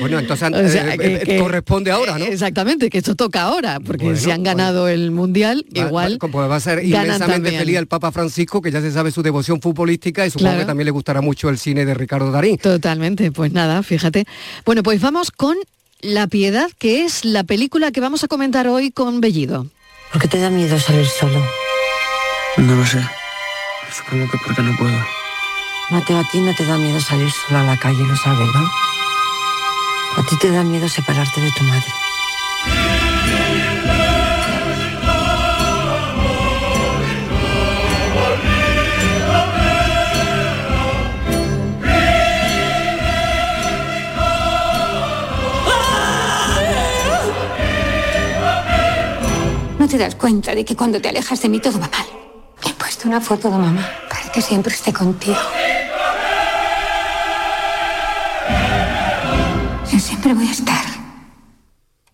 [0.00, 2.24] Bueno, entonces O sea, eh, que- eh, que- corresponde ahora, ¿no?
[2.24, 6.28] Exactamente, que esto toca ahora, porque Bueno, si han ganado el Mundial, Va- igual va,
[6.28, 9.60] pues va a ser inmensamente feliz el Papa Francisco, que ya se sabe su devoción
[9.60, 10.60] futbolística y supongo Claro.
[10.60, 12.56] que también le gustará mucho el cine de Ricardo Darín.
[12.58, 14.24] Totalmente, pues nada, fíjate.
[14.64, 15.56] Bueno, pues vamos con
[16.00, 19.66] La Piedad, que es la película que vamos a comentar hoy con Bellido.
[20.12, 21.44] ¿Por qué te da miedo salir solo?
[22.56, 22.98] No lo sé.
[23.96, 24.96] Supongo que porque no puedo.
[25.90, 28.70] Mateo, a ti no te da miedo salir solo a la calle, lo sabes, ¿no?
[30.16, 31.84] A ti te da miedo separarte de tu madre.
[49.78, 52.06] ¿No te das cuenta de que cuando te alejas de mí todo va mal?
[52.64, 55.38] He puesto una foto de mamá para que siempre esté contigo.
[60.30, 60.84] Siempre voy a estar.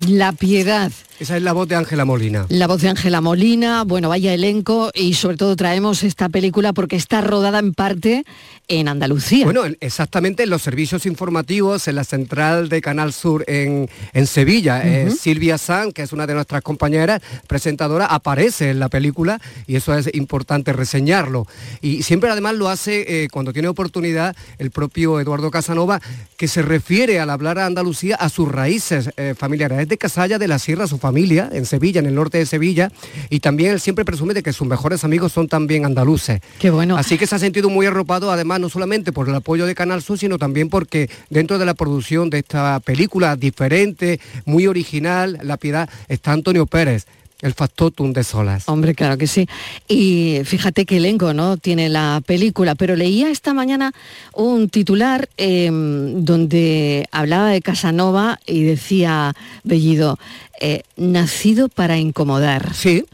[0.00, 0.92] La Piedad.
[1.18, 2.44] Esa es la voz de Ángela Molina.
[2.50, 6.96] La voz de Ángela Molina, bueno, vaya elenco y sobre todo traemos esta película porque
[6.96, 8.24] está rodada en parte
[8.68, 9.44] en Andalucía.
[9.44, 14.26] Bueno, en- exactamente en los servicios informativos, en la central de Canal Sur en, en
[14.26, 14.83] Sevilla.
[14.85, 15.11] Eh.
[15.11, 19.94] Silvia San, que es una de nuestras compañeras presentadoras, aparece en la película y eso
[19.94, 21.46] es importante reseñarlo.
[21.81, 26.00] Y siempre además lo hace eh, cuando tiene oportunidad el propio Eduardo Casanova,
[26.37, 29.79] que se refiere al hablar a Andalucía a sus raíces eh, familiares.
[29.81, 32.90] Es de Casalla de la Sierra, su familia, en Sevilla, en el norte de Sevilla,
[33.31, 36.40] y también él siempre presume de que sus mejores amigos son también andaluces.
[36.59, 36.97] Qué bueno.
[36.97, 40.03] Así que se ha sentido muy arropado, además, no solamente por el apoyo de Canal
[40.03, 45.59] Sur, sino también porque dentro de la producción de esta película diferente, muy original, La
[45.59, 47.07] Piedad, está Antonio Pérez,
[47.42, 48.64] el factotum de Solas.
[48.68, 49.46] Hombre, claro que sí.
[49.88, 51.57] Y fíjate qué elenco, ¿no?
[51.57, 52.75] Tiene la película.
[52.75, 53.92] Pero leía esta mañana
[54.33, 60.18] un titular eh, donde hablaba de Casanova y decía Bellido,
[60.61, 62.72] eh, nacido para incomodar.
[62.75, 63.05] Sí,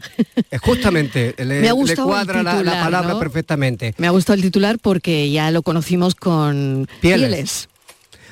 [0.61, 3.19] justamente, le, Me ha gustado el cuadra la- la, palabra ¿no?
[3.19, 3.93] perfectamente.
[3.97, 7.29] Me ha gustado el titular porque ya lo conocimos con Pieles.
[7.29, 7.69] Pieles.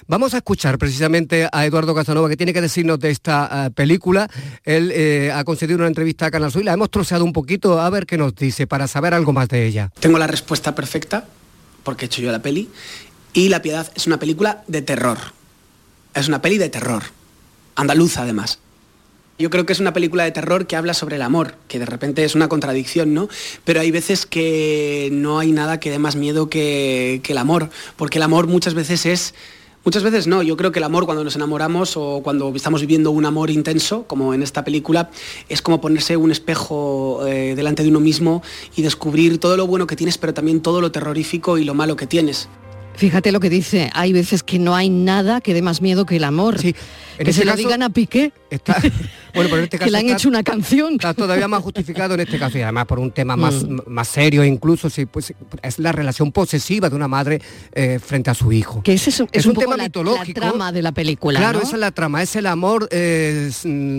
[0.07, 4.29] Vamos a escuchar precisamente a Eduardo Casanova, que tiene que decirnos de esta eh, película.
[4.63, 7.89] Él eh, ha concedido una entrevista a Canal Sur la hemos troceado un poquito a
[7.89, 9.91] ver qué nos dice, para saber algo más de ella.
[9.99, 11.25] Tengo la respuesta perfecta,
[11.83, 12.69] porque he hecho yo la peli,
[13.33, 15.17] y La Piedad es una película de terror.
[16.13, 17.03] Es una peli de terror.
[17.75, 18.59] Andaluza, además.
[19.39, 21.85] Yo creo que es una película de terror que habla sobre el amor, que de
[21.85, 23.27] repente es una contradicción, ¿no?
[23.63, 28.19] Pero hay veces que no hay nada que dé más miedo que el amor, porque
[28.19, 29.33] el amor muchas veces es...
[29.83, 33.09] Muchas veces no, yo creo que el amor cuando nos enamoramos o cuando estamos viviendo
[33.09, 35.09] un amor intenso, como en esta película,
[35.49, 38.43] es como ponerse un espejo eh, delante de uno mismo
[38.75, 41.95] y descubrir todo lo bueno que tienes, pero también todo lo terrorífico y lo malo
[41.95, 42.47] que tienes.
[43.01, 46.17] Fíjate lo que dice, hay veces que no hay nada que dé más miedo que
[46.17, 46.57] el amor.
[46.59, 46.75] que
[47.17, 48.31] ese se lo digan a Piqué.
[48.51, 48.75] está,
[49.33, 50.93] bueno, pero en este caso que le han está- hecho una canción.
[50.93, 53.79] Está todavía más justificado en este caso y además por un tema más, Mm.
[53.87, 55.33] más serio incluso si pues
[55.63, 57.41] es la relación posesiva de una madre
[57.73, 58.83] eh, frente a su hijo.
[58.83, 60.39] Que ese es, es un, poco tema la, mitológico.
[60.39, 61.39] la trama de la película.
[61.39, 61.63] Claro, ¿no?
[61.65, 63.49] esa es la trama, es el amor eh,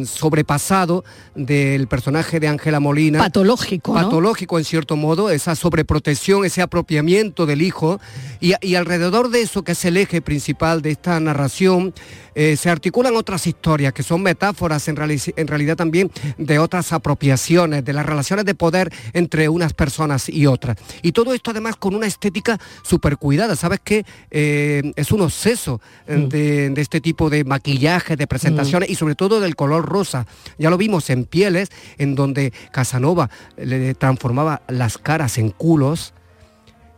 [0.06, 3.18] sobrepasado del personaje de Ángela Molina.
[3.18, 4.02] Patológico, ¿no?
[4.02, 8.00] Patológico en cierto modo, esa sobreprotección, ese apropiamiento del hijo.
[8.40, 11.92] Y, y alrededor de eso, que es el eje principal de esta narración,
[12.34, 16.92] eh, se articulan otras historias que son metáforas en, reali- en realidad también de otras
[16.92, 20.76] apropiaciones, de las relaciones de poder entre unas personas y otras.
[21.02, 23.56] Y todo esto además con una estética súper cuidada.
[23.56, 26.28] ¿Sabes que es un obseso eh, Mm.
[26.28, 30.26] de, de este tipo de maquillaje, de presentaciones y sobre todo del color rosa?
[30.58, 36.12] Ya lo vimos en pieles, en donde Casanova le transformaba las caras en culos.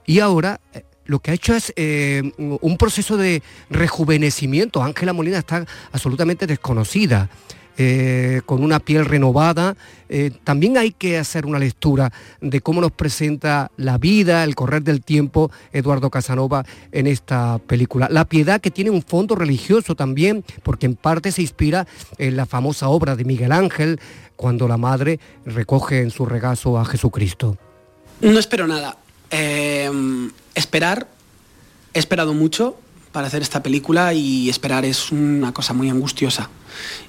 [0.07, 4.83] Y ahora eh, lo que ha hecho es eh, un proceso de rejuvenecimiento.
[4.83, 7.29] Ángela Molina está absolutamente desconocida.
[7.77, 9.77] eh, con una piel renovada.
[10.09, 14.83] Eh, también hay que hacer una lectura de cómo nos presenta la vida, el correr
[14.83, 18.09] del tiempo, Eduardo Casanova en esta película.
[18.11, 21.87] La piedad que tiene un fondo religioso también, porque en parte se inspira
[22.19, 24.01] en la famosa obra de Miguel Ángel,
[24.37, 27.57] cuando la madre recoge en su regazo a Jesucristo.
[28.21, 28.97] No espero nada.
[30.55, 31.09] Esperar,
[31.93, 32.77] he esperado mucho
[33.13, 36.51] para hacer esta película y esperar es una cosa muy angustiosa.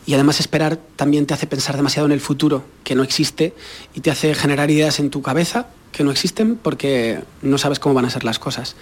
[0.05, 3.55] Y además esperar también te hace pensar demasiado en el futuro, que no existe,
[3.95, 7.95] y te hace generar ideas en tu cabeza que no existen porque no sabes cómo
[7.95, 8.75] van a ser las cosas.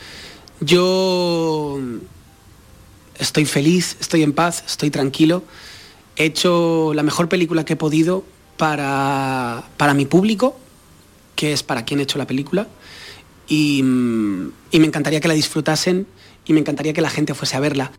[0.60, 1.80] Yo
[3.20, 5.44] estoy feliz, estoy en paz, estoy tranquilo.
[6.16, 8.26] He hecho la mejor película que he podido
[8.58, 10.58] para, para mi público,
[11.36, 12.68] que es para quien he hecho la película.
[13.48, 16.08] Y, mm, y me encantaría que la disfrutasen
[16.46, 17.92] y me encantaría que la gente fuese a verla.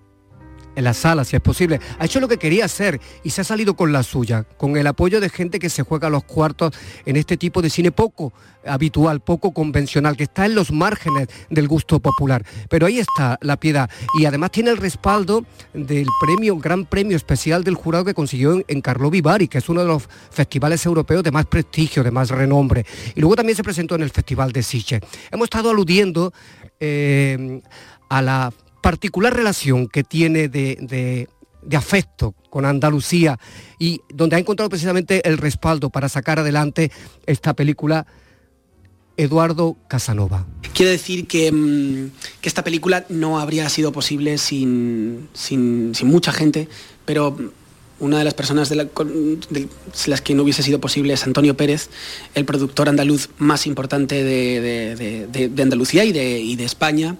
[0.77, 1.81] En la sala, si es posible.
[1.99, 4.87] Ha hecho lo que quería hacer y se ha salido con la suya, con el
[4.87, 8.33] apoyo de gente que se juega los cuartos en este tipo de cine poco
[8.67, 12.45] habitual, poco convencional, que está en los márgenes del gusto popular.
[12.69, 17.65] Pero ahí está la piedad y además tiene el respaldo del premio, gran premio especial
[17.65, 21.23] del jurado que consiguió en, en Carlo Vivari, que es uno de los festivales europeos
[21.23, 22.87] de más prestigio, de más renombre.
[23.15, 25.01] Y luego también se presentó en el Festival de Sitges.
[25.31, 26.33] Hemos estado aludiendo
[26.81, 27.61] eh,
[28.09, 28.53] a la
[28.85, 31.29] particular relación que tiene de, de-
[31.77, 33.39] afecto con Andalucía
[33.79, 36.93] y donde ha encontrado precisamente el respaldo para sacar adelante
[37.27, 38.07] esta película
[39.17, 40.47] Eduardo Casanova.
[40.75, 42.11] Quiero decir que, mm,
[42.43, 46.69] que esta película no habría sido posible sin, sin- sin mucha gente,
[47.07, 47.35] pero
[48.01, 48.77] una de las personas de,
[50.07, 51.91] las que no hubiese sido posible es Antonio Pérez,
[52.35, 54.61] el productor andaluz más importante de,
[55.29, 57.17] de- Andalucía y de, y España,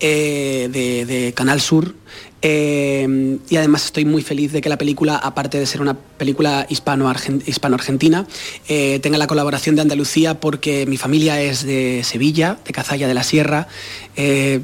[0.00, 0.68] eh,
[1.06, 1.94] de, Canal Sur.
[2.42, 6.66] eh, y además estoy muy feliz de que la película, aparte de ser una película
[6.68, 8.26] hispano-argen- hispano-argentina,
[8.68, 13.14] eh, tenga la colaboración de Andalucía porque mi familia es de Sevilla, de Cazalla de
[13.14, 13.68] la Sierra.
[14.16, 14.60] eh,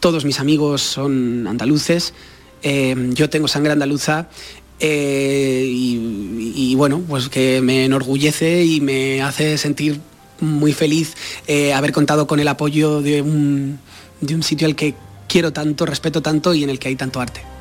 [0.00, 2.12] todos mis amigos son andaluces.
[2.62, 4.28] yo tengo sangre andaluza.
[4.80, 10.00] Eh, y, bueno, pues que me enorgullece y me hace sentir
[10.40, 11.14] muy feliz
[11.46, 13.78] eh, haber contado con el apoyo de un,
[14.20, 14.94] de un sitio al que
[15.28, 17.53] quiero tanto, respeto tanto y en el que hay tanto arte.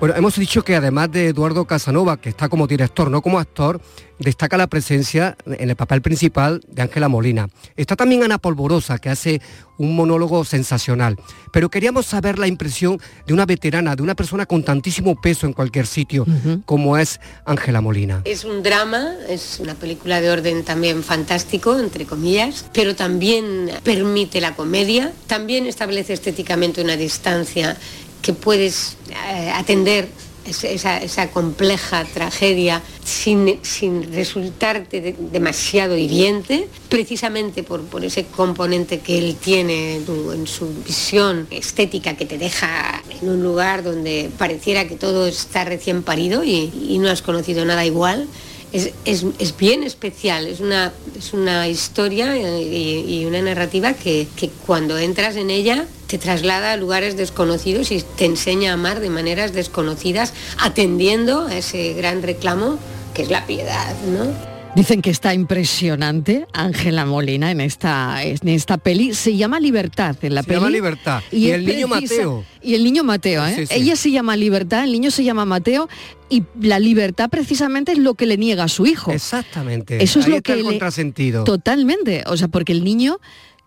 [0.00, 3.82] Bueno, hemos dicho que además de Eduardo Casanova, que está como director, no como actor,
[4.18, 7.50] destaca la presencia en el papel principal de Ángela Molina.
[7.76, 9.42] Está también Ana Polvorosa, que hace
[9.76, 11.18] un monólogo sensacional.
[11.52, 15.52] Pero queríamos saber la impresión de una veterana, de una persona con tantísimo peso en
[15.52, 16.24] cualquier sitio,
[16.64, 18.22] como es Ángela Molina.
[18.24, 24.40] Es un drama, es una película de orden también fantástico, entre comillas, pero también permite
[24.40, 27.76] la comedia, también establece estéticamente una distancia
[28.22, 30.08] que puedes eh, atender
[30.46, 38.24] es- esa, esa compleja tragedia sin, sin resultarte de- demasiado hiriente, precisamente por, por ese
[38.24, 43.42] componente que él tiene en su- en su visión estética que te deja en un
[43.42, 48.26] lugar donde pareciera que todo está recién parido y, y no has conocido nada igual.
[48.72, 52.62] Es, es- es bien especial, es una, es una historia eh,
[53.06, 57.92] y, y una narrativa que, que cuando entras en ella te traslada a lugares desconocidos
[57.92, 62.78] y te enseña a amar de maneras desconocidas, atendiendo a ese gran reclamo
[63.14, 64.50] que es la piedad, ¿no?
[64.74, 69.14] Dicen que está impresionante Ángela Molina en esta, en esta peli.
[69.14, 70.58] Se llama Libertad en la Se peli.
[70.60, 71.22] llama Libertad.
[71.32, 72.44] Y el niño Mateo.
[72.62, 73.54] Y el niño Mateo, ¿eh?
[73.56, 73.74] Sí, sí.
[73.74, 75.88] Ella se llama Libertad, el niño se llama Mateo
[76.28, 79.10] y la libertad precisamente es lo que le niega a su hijo.
[79.12, 80.02] Exactamente.
[80.02, 81.42] Eso es Ahí lo está que el le- contrasentido.
[81.44, 82.22] Totalmente.
[82.26, 83.18] O sea, porque el niño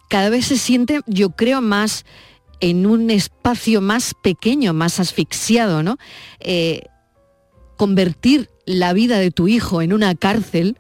[0.07, 2.05] cada vez se siente, yo creo, más
[2.63, 5.97] en un espacio más pequeño, más asfixiado, ¿no?
[6.39, 6.83] Eh,
[7.75, 10.77] convertir la vida de tu hijo en una cárcel,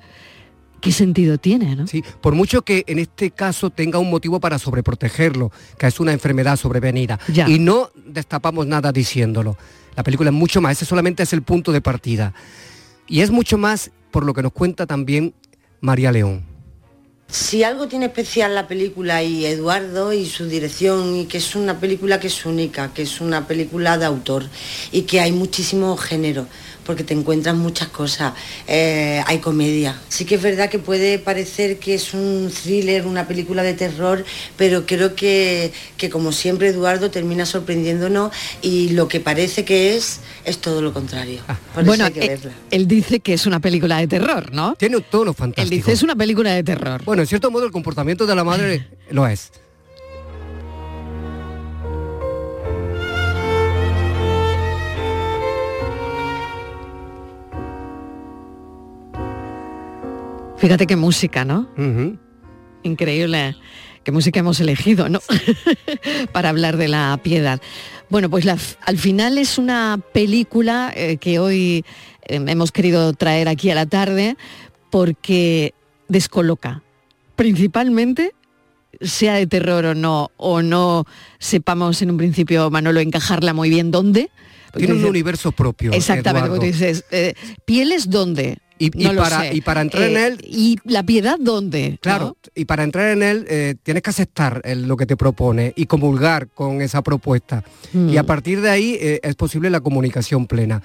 [0.79, 1.75] ¿qué sentido tiene?
[1.75, 1.85] ¿no?
[1.85, 6.13] Sí, por mucho que en este caso tenga un motivo para sobreprotegerlo, que es una
[6.13, 7.19] enfermedad sobrevenida.
[7.27, 7.49] Ya.
[7.49, 9.57] Y no destapamos nada diciéndolo.
[9.97, 12.33] La película es mucho más, ese solamente es el punto de partida.
[13.09, 15.35] Y es mucho más por lo que nos cuenta también
[15.81, 16.52] María León.
[17.33, 21.79] Si algo tiene especial la película y Eduardo y su dirección y que es una
[21.79, 24.45] película que es única, que es una película de autor
[24.91, 26.45] y que hay muchísimo género,
[26.85, 28.33] porque te encuentras muchas cosas,
[28.67, 29.99] eh, hay comedia.
[30.09, 34.25] Sí que es verdad que puede parecer que es un thriller, una película de terror,
[34.57, 40.19] pero creo que, que como siempre Eduardo termina sorprendiéndonos y lo que parece que es
[40.45, 41.41] es todo lo contrario.
[41.73, 42.51] Por bueno, eso hay que eh, verla.
[42.71, 44.75] él dice que es una película de terror, ¿no?
[44.75, 45.63] Tiene un tono fantástico.
[45.63, 47.03] Él dice es una película de terror.
[47.03, 49.51] Bueno, en cierto modo el comportamiento de la madre lo es.
[60.63, 61.67] Fíjate qué música, ¿no?
[62.83, 63.55] Increíble
[64.05, 65.19] qué música hemos elegido, ¿no?
[66.31, 67.59] Para hablar de la piedad.
[68.09, 71.83] Bueno, pues la- al final es una película eh, que hoy
[72.27, 74.37] eh, hemos querido traer aquí a la tarde
[74.89, 75.73] porque
[76.07, 76.81] descoloca.
[77.35, 78.31] Principalmente,
[79.01, 81.05] sea de terror o no, o no
[81.39, 84.29] sepamos en un principio, Manolo, encajarla muy bien dónde.
[84.75, 85.91] Tiene un universo propio.
[85.91, 86.55] Exactamente, Eduardo.
[86.55, 87.33] porque dices, eh,
[87.65, 88.57] ¿pieles dónde?
[88.79, 89.55] Y, No para, sé.
[89.55, 90.37] y para entrar en Eh, él...
[90.43, 91.99] ¿Y la piedad dónde?
[92.01, 95.73] Claro, y para entrar en él eh, tienes que aceptar eh, lo que te propone
[95.75, 97.63] y comulgar con esa propuesta.
[97.93, 98.09] Mm.
[98.09, 100.81] Y a partir de ahí eh, es posible la comunicación plena.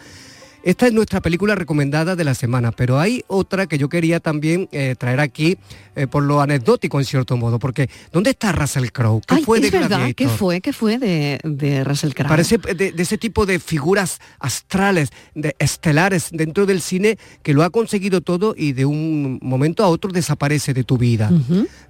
[0.62, 4.68] Esta es nuestra película recomendada de la semana, pero hay otra que yo quería también
[4.72, 5.56] eh, traer aquí
[5.94, 9.20] eh, por lo anecdótico en cierto modo, porque ¿dónde está Russell Crowe?
[9.26, 10.14] ¿Qué Ay, fue de verdad, Gladiator?
[10.14, 10.60] ¿qué fue?
[10.60, 12.28] ¿Qué fue de, de Russell Crowe?
[12.28, 17.62] Parece de, de ese tipo de figuras astrales, de estelares dentro del cine que lo
[17.62, 21.30] ha conseguido todo y de un momento a otro desaparece de tu vida,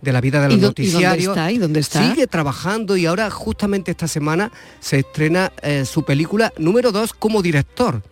[0.02, 1.36] de la vida de ¿Y los y dónde noticiarios.
[1.36, 1.52] está?
[1.52, 2.08] ¿Y dónde está?
[2.08, 7.42] Sigue trabajando y ahora justamente esta semana se estrena eh, su película número 2 como
[7.42, 8.02] director.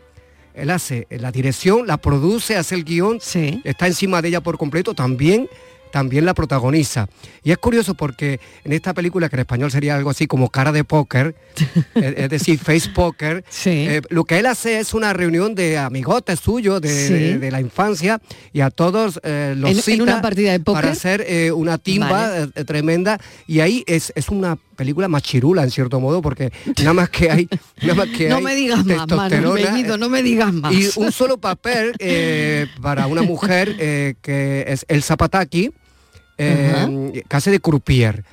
[0.57, 3.19] Él hace la dirección, la produce, hace el guion,
[3.65, 5.49] está encima de ella por completo, también
[5.93, 7.09] también la protagoniza.
[7.43, 10.73] Y es curioso porque en esta película, que en español sería algo así como cara
[10.73, 11.35] de póker,
[11.95, 16.81] es, decir, face poker, eh, lo que él hace es una reunión de amigotes suyos
[16.81, 17.13] de, Sí.
[17.15, 18.21] de- de la infancia
[18.53, 20.83] y a todos eh, los ¿En- una partida de póker?
[20.83, 22.65] para hacer eh, una timba Vale.
[22.65, 27.31] tremenda y ahí es, es una película machirula en cierto modo porque nada más que
[27.31, 27.49] hay
[27.81, 30.73] nada más que no hay me digas más, Manuel testosterona, Bellido, no me digas más.
[30.75, 35.71] y un solo papel eh, para una mujer eh, que es el Zapataki,
[36.39, 38.25] eh, hace de croupier.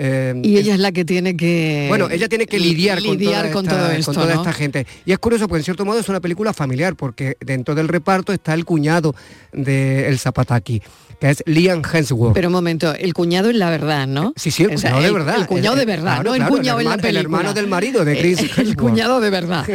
[0.00, 1.86] Eh, Y ella es la que tiene que...
[1.88, 4.40] bueno, ella tiene que lidiar, lidiar con, con toda, todo esta, esto, con toda ¿no?
[4.42, 4.86] esta gente.
[5.04, 8.32] Y es curioso porque en cierto modo es una película familiar porque dentro del reparto
[8.32, 9.14] está el cuñado
[9.52, 10.80] de El Zapataki,
[11.20, 12.32] que es Liam Hemsworth.
[12.34, 14.32] Pero un momento, el cuñado es la verdad, ¿no?
[14.36, 15.36] Sí, sí, el O sea, cuñado de verdad.
[15.40, 17.14] El cuñado El- de verdad, claro, no el claro, el cuñado en la hermano- el
[17.14, 17.38] película.
[17.38, 19.66] hermano del marido de Chris El, cuñado de verdad.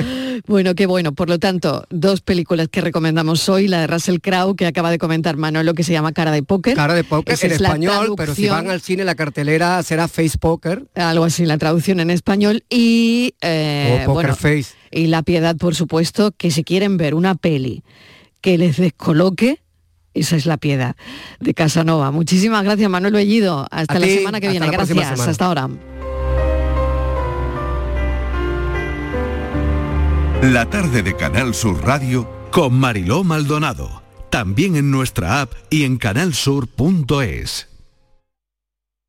[0.48, 1.12] Bueno, qué bueno.
[1.12, 4.98] Por lo tanto, dos películas que recomendamos hoy, la de Russell Crowe, que acaba de
[4.98, 6.76] comentar Manolo, que se llama Cara de Póker.
[6.76, 10.38] Cara de póker en es español, pero si van al cine la cartelera será Face
[10.38, 10.86] Poker.
[10.96, 14.76] algo así, la traducción en español y eh, O bueno, Face.
[14.92, 17.84] y la piedad, por supuesto, que si quieren ver una peli
[18.40, 19.60] que les descoloque,
[20.14, 20.96] esa es la piedad
[21.40, 22.12] de Casanova.
[22.12, 23.66] Muchísimas gracias, Manuel Bellido.
[23.72, 24.68] Hasta A la ti, semana que viene.
[24.68, 24.88] Gracias.
[25.08, 25.24] semana.
[25.32, 25.70] Hasta ahora.
[30.44, 34.04] La tarde de Canal Sur Radio con Mariló Maldonado.
[34.30, 37.73] También en nuestra app y en canalsur.es.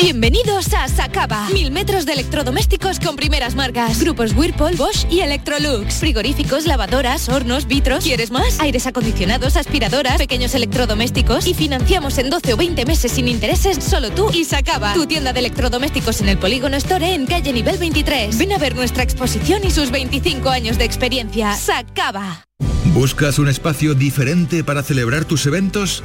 [0.00, 1.48] Bienvenidos a Sacaba.
[1.52, 4.00] Mil metros de electrodomésticos con primeras marcas.
[4.00, 5.96] Grupos Whirlpool, Bosch y Electrolux.
[5.96, 8.04] Frigoríficos, lavadoras, hornos, vitros.
[8.04, 8.60] ¿Quieres más?
[8.60, 11.48] Aires acondicionados, aspiradoras, pequeños electrodomésticos.
[11.48, 14.94] Y financiamos en 12 o 20 meses sin intereses solo tú y Sacaba.
[14.94, 18.38] Tu tienda de electrodomésticos en el Polígono Store en calle nivel 23.
[18.38, 21.56] Ven a ver nuestra exposición y sus 25 años de experiencia.
[21.56, 22.44] Sacaba.
[22.94, 26.04] ¿Buscas un espacio diferente para celebrar tus eventos?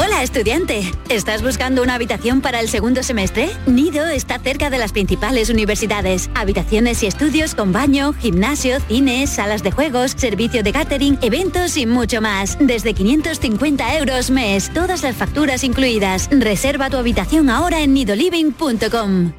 [0.00, 3.50] Hola estudiante, ¿estás buscando una habitación para el segundo semestre?
[3.66, 6.30] Nido está cerca de las principales universidades.
[6.36, 11.86] Habitaciones y estudios con baño, gimnasio, cines, salas de juegos, servicio de catering, eventos y
[11.86, 12.56] mucho más.
[12.60, 16.28] Desde 550 euros mes, todas las facturas incluidas.
[16.30, 19.32] Reserva tu habitación ahora en nidoliving.com.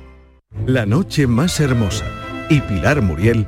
[0.66, 2.04] La noche más hermosa
[2.50, 3.48] y Pilar Muriel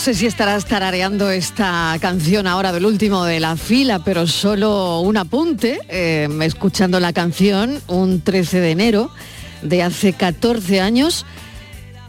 [0.00, 5.18] Sé si estarás tarareando esta canción ahora del último de la fila, pero solo un
[5.18, 9.10] apunte, eh, escuchando la canción un 13 de enero
[9.60, 11.26] de hace 14 años,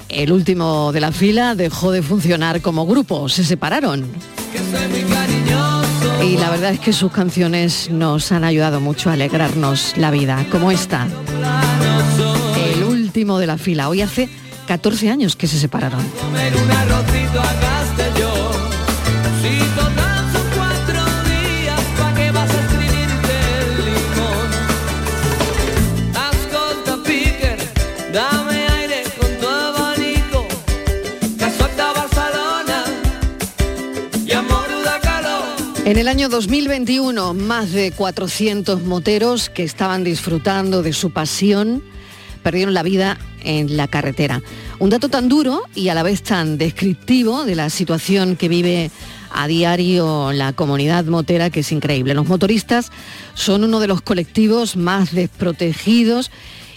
[0.07, 4.05] el último de la fila dejó de funcionar como grupo, se separaron.
[6.25, 10.45] Y la verdad es que sus canciones nos han ayudado mucho a alegrarnos la vida,
[10.49, 11.09] como esta.
[12.73, 14.29] El último de la fila, hoy hace
[14.67, 16.01] 14 años que se separaron.
[35.91, 41.83] En el año 2021, más de 400 moteros que estaban disfrutando de su pasión
[42.43, 44.41] perdieron la vida en la carretera.
[44.81, 48.89] Un dato tan duro y a la vez tan descriptivo de la situación que vive
[49.31, 52.15] a diario la comunidad motera que es increíble.
[52.15, 52.91] Los motoristas
[53.35, 56.31] son uno de los colectivos más desprotegidos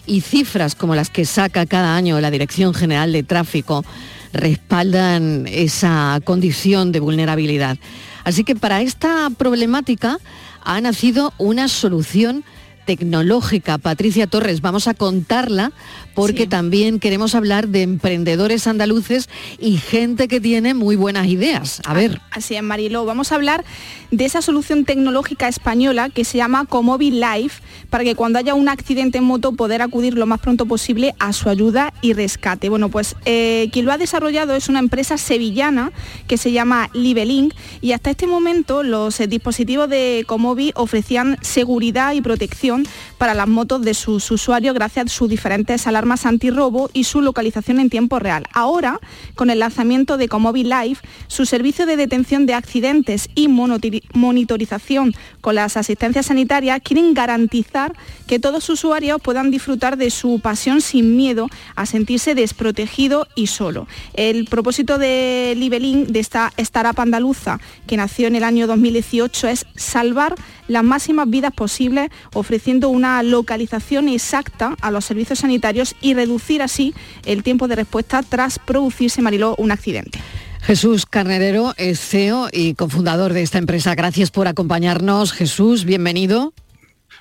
[0.05, 3.87] y cifras como las que saca cada año la Dirección General de Tráfico
[4.35, 7.79] respaldan esa condición de vulnerabilidad.
[8.25, 10.19] Así que para esta problemática
[10.63, 12.45] ha nacido una solución
[12.85, 13.79] tecnológica.
[13.79, 15.73] Patricia Torres, vamos a contarla
[16.15, 19.29] porque también queremos hablar de emprendedores andaluces
[19.59, 21.83] y gente que tiene muy buenas ideas.
[21.85, 22.21] A ver.
[22.31, 23.05] Así es, Mariló.
[23.05, 23.65] Vamos a hablar
[24.11, 28.69] de esa solución tecnológica española que se llama Comobi Life para que cuando haya un
[28.69, 32.69] accidente en moto poder acudir lo más pronto posible a su ayuda y rescate.
[32.69, 35.93] Bueno, pues eh, quien lo ha desarrollado es una empresa sevillana
[36.27, 42.13] que se llama Libelink y hasta este momento los eh, dispositivos de Comobi ofrecían seguridad
[42.13, 42.85] y protección Univisión
[43.25, 47.81] para las motos de sus usuarios gracias a sus diferentes alarmas antirrobo y su localización
[47.81, 48.45] en tiempo real.
[48.53, 49.01] Ahora,
[49.35, 55.55] con el lanzamiento de Comobil Live, su servicio de detención de accidentes y monitorización con
[55.55, 57.95] las asistencias sanitarias quieren garantizar
[58.27, 63.47] que todos sus usuarios puedan disfrutar de su pasión sin miedo a sentirse desprotegido y
[63.47, 63.87] solo.
[64.13, 69.65] El propósito de Libelín, de esta startup andaluza que nació en el año 2018, es
[69.77, 70.35] salvar
[70.69, 76.95] las máximas vidas posibles ofreciendo una localización exacta a los servicios sanitarios y reducir así
[77.25, 80.21] el tiempo de respuesta tras producirse, Mariló, un accidente.
[80.63, 83.95] Jesús Carnerero es CEO y cofundador de esta empresa.
[83.95, 85.33] Gracias por acompañarnos.
[85.33, 86.55] Jesús, bienvenido.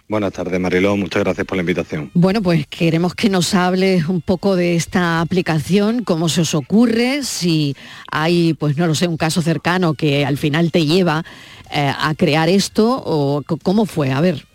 [0.08, 0.96] Buenas tardes, Mariló.
[0.96, 2.12] Muchas gracias por la invitación.
[2.14, 7.24] Bueno, pues queremos que nos hables un poco de esta aplicación, cómo se os ocurre,
[7.24, 7.76] si
[8.12, 11.26] hay, pues no lo sé, un caso cercano que al final te lleva
[11.72, 14.12] eh, a crear esto o cómo fue.
[14.12, 14.46] A ver.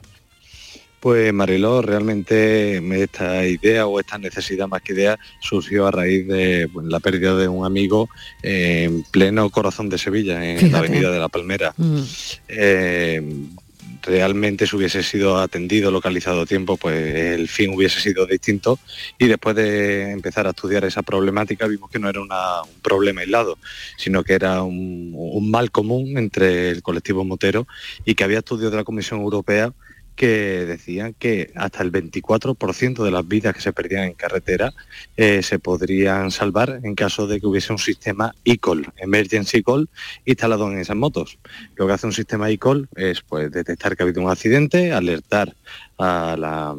[1.00, 6.68] Pues Mariló, realmente esta idea o esta necesidad más que idea surgió a raíz de
[6.82, 8.08] la pérdida de un amigo
[8.42, 11.72] en pleno corazón de Sevilla, en la avenida de la Palmera.
[11.76, 12.00] Mm.
[12.48, 13.22] Eh,
[14.02, 18.78] realmente si hubiese sido atendido, localizado a tiempo, pues el fin hubiese sido distinto.
[19.18, 22.28] Y después de empezar a estudiar esa problemática vimos que no era un
[22.82, 23.58] problema aislado,
[23.96, 27.66] sino que era un, un mal común entre el colectivo motero
[28.04, 29.72] y que había estudios de la Comisión Europea
[30.18, 34.74] que decían que hasta el 24% de las vidas que se perdían en carretera
[35.16, 39.88] eh, se podrían salvar en caso de que hubiese un sistema e-call, emergency call,
[40.24, 41.38] instalado en esas motos.
[41.76, 45.54] Lo que hace un sistema e-call es pues, detectar que ha habido un accidente, alertar
[45.98, 46.76] a la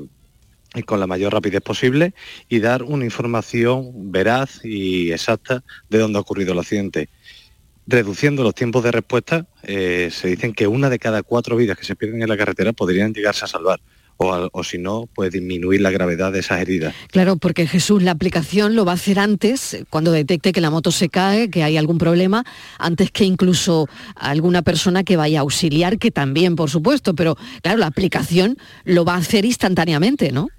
[0.86, 2.14] con la mayor rapidez posible
[2.48, 7.10] y dar una información veraz y exacta de dónde ha ocurrido el accidente
[7.90, 11.86] reduciendo los tiempos de respuesta, eh, se dicen que una de cada cuatro vidas que
[11.86, 13.82] se pierden en la carretera podrían llegarse a salvar.
[14.22, 16.94] O, si no, puede disminuir la gravedad de esas heridas.
[17.08, 20.92] Claro, porque Jesús, la aplicación lo va a hacer antes, cuando detecte que la moto
[20.92, 22.44] se cae, que hay algún problema,
[22.80, 27.78] antes que incluso alguna persona que vaya a auxiliar, que también, por supuesto, pero claro,
[27.78, 30.50] la aplicación lo va a hacer instantáneamente, ¿no?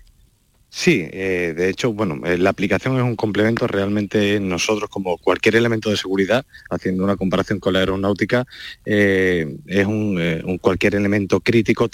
[0.73, 3.67] Sí, eh, de hecho, bueno, eh, la aplicación es un complemento.
[3.67, 8.47] Realmente nosotros, como cualquier elemento de seguridad, haciendo una comparación con la aeronáutica,
[8.85, 11.89] eh, es un, cualquier elemento crítico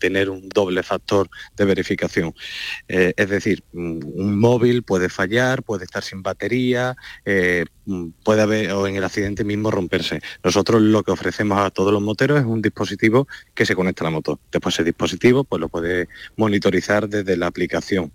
[0.00, 2.34] tener un doble factor de verificación.
[2.88, 6.96] es decir, un móvil puede fallar, puede estar sin batería,
[8.24, 10.20] puede haber o en el accidente mismo romperse.
[10.42, 14.06] Nosotros lo que ofrecemos a todos los moteros es un dispositivo que se conecta a
[14.06, 14.40] la moto.
[14.50, 18.12] Después ese dispositivo pues lo puede monitorizar desde la aplicación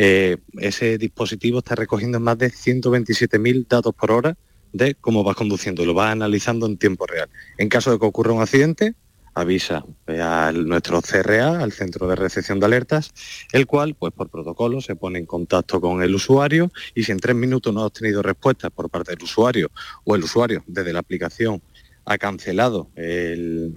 [0.00, 4.36] eh, ese dispositivo está recogiendo más de 127.000 datos por hora
[4.72, 7.28] de cómo va conduciendo, lo va analizando en tiempo real.
[7.56, 8.94] En caso de que ocurra un accidente,
[9.40, 13.12] avisa a nuestro CRA, al Centro de Recepción de Alertas,
[13.52, 17.18] el cual, pues por protocolo, se pone en contacto con el usuario y si en
[17.18, 19.70] tres minutos no ha obtenido respuesta por parte del usuario
[20.04, 21.62] o el usuario desde la aplicación
[22.08, 23.70] ha cancelado eh,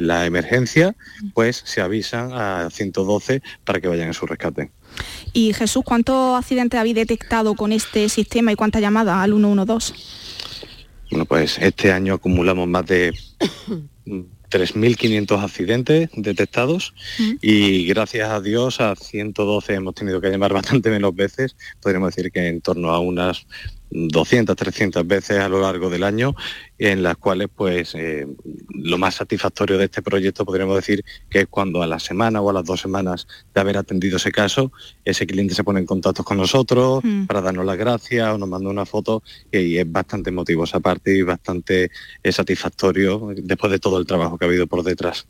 [0.00, 0.94] la emergencia,
[1.34, 4.70] pues se avisan a 112 para que vayan a su rescate.
[5.32, 9.92] Y Jesús, ¿cuántos accidentes habéis detectado con este sistema y cuántas llamadas al 112?
[11.10, 13.12] Bueno, pues este año acumulamos más de
[14.54, 16.94] 3.500 accidentes detectados
[17.40, 22.30] y gracias a Dios a 112 hemos tenido que llamar bastante menos veces, podríamos decir
[22.30, 23.48] que en torno a unas
[23.94, 26.34] 200, 300 veces a lo largo del año,
[26.78, 28.26] en las cuales pues eh,
[28.68, 32.50] lo más satisfactorio de este proyecto podríamos decir que es cuando a la semana o
[32.50, 34.72] a las dos semanas de haber atendido ese caso,
[35.04, 37.26] ese cliente se pone en contacto con nosotros mm.
[37.26, 39.22] para darnos las gracias o nos manda una foto
[39.52, 41.90] y es bastante emotivo esa parte y bastante
[42.22, 45.26] eh, satisfactorio después de todo el trabajo que ha habido por detrás.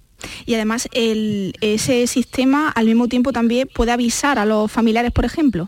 [0.47, 5.67] Y además ese sistema al mismo tiempo también puede avisar a los familiares, por ejemplo.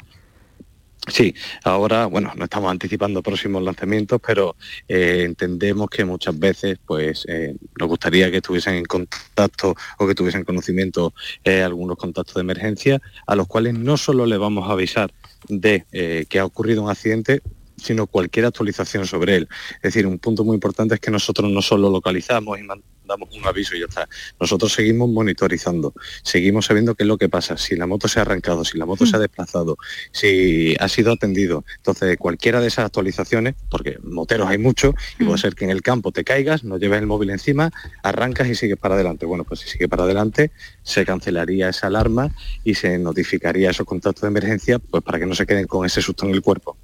[1.08, 4.56] Sí, ahora, bueno, no estamos anticipando próximos lanzamientos, pero
[4.88, 10.16] eh, entendemos que muchas veces pues eh, nos gustaría que estuviesen en contacto o que
[10.16, 14.72] tuviesen conocimiento eh, algunos contactos de emergencia, a los cuales no solo le vamos a
[14.72, 15.12] avisar
[15.48, 15.84] de
[16.28, 17.40] que ha ocurrido un accidente,
[17.76, 19.48] sino cualquier actualización sobre él.
[19.76, 22.62] Es decir, un punto muy importante es que nosotros no solo localizamos y
[23.06, 24.08] damos un aviso y ya está.
[24.40, 28.22] Nosotros seguimos monitorizando, seguimos sabiendo qué es lo que pasa, si la moto se ha
[28.22, 29.22] arrancado, si la moto se ha mm.
[29.22, 29.78] desplazado,
[30.12, 31.64] si ha sido atendido.
[31.76, 35.38] Entonces, cualquiera de esas actualizaciones, porque moteros hay muchos, y puede mm.
[35.38, 38.76] ser que en el campo te caigas, no lleves el móvil encima, arrancas y sigues
[38.76, 39.26] para adelante.
[39.26, 40.50] Bueno, pues si sigue para adelante,
[40.82, 42.30] se cancelaría esa alarma
[42.64, 46.02] y se notificaría esos contactos de emergencia, pues para que no se queden con ese
[46.02, 46.76] susto en el cuerpo.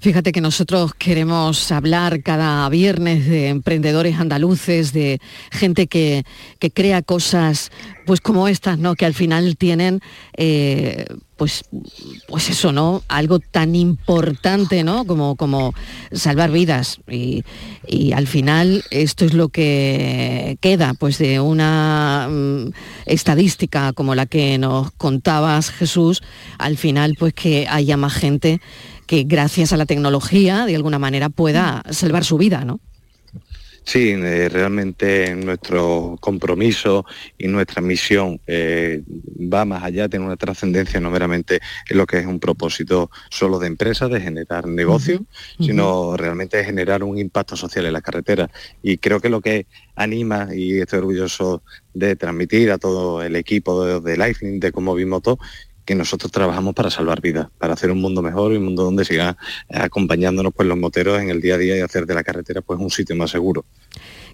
[0.00, 5.20] Fíjate que nosotros queremos hablar cada viernes de emprendedores andaluces, de
[5.50, 6.24] gente que,
[6.58, 7.70] que crea cosas
[8.06, 8.94] pues como estas, ¿no?
[8.94, 10.00] Que al final tienen
[10.36, 11.64] eh, pues,
[12.28, 13.02] pues eso, ¿no?
[13.08, 15.04] Algo tan importante, ¿no?
[15.04, 15.74] Como, como
[16.12, 17.00] salvar vidas.
[17.08, 17.44] Y,
[17.86, 22.70] y al final esto es lo que queda, pues de una mm,
[23.06, 26.22] estadística como la que nos contabas, Jesús,
[26.58, 28.60] al final pues que haya más gente
[29.06, 32.80] que gracias a la tecnología de alguna manera pueda salvar su vida, ¿no?
[33.86, 37.06] Sí, eh, realmente nuestro compromiso
[37.38, 39.04] y nuestra misión eh,
[39.40, 43.60] va más allá, tiene una trascendencia no meramente en lo que es un propósito solo
[43.60, 45.24] de empresa, de generar negocio,
[45.60, 48.50] sino realmente de generar un impacto social en la carretera.
[48.82, 51.62] Y creo que lo que anima, y estoy orgulloso
[51.94, 55.38] de transmitir a todo el equipo de, de Lifelink, de Como Bimoto,
[55.86, 59.04] que nosotros trabajamos para salvar vidas, para hacer un mundo mejor y un mundo donde
[59.04, 59.36] sigan
[59.72, 62.78] acompañándonos pues los moteros en el día a día y hacer de la carretera pues
[62.78, 63.64] un sitio más seguro.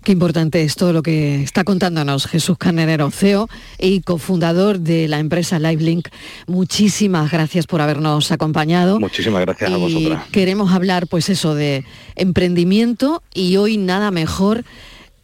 [0.02, 3.48] Qué importante es todo lo que está contándonos Jesús Carnerero, CEO
[3.78, 6.08] y cofundador de la empresa LiveLink.
[6.48, 8.98] Muchísimas gracias por habernos acompañado.
[8.98, 10.24] Muchísimas gracias a vosotras.
[10.32, 11.84] queremos hablar, pues eso, de
[12.16, 14.64] emprendimiento y hoy nada mejor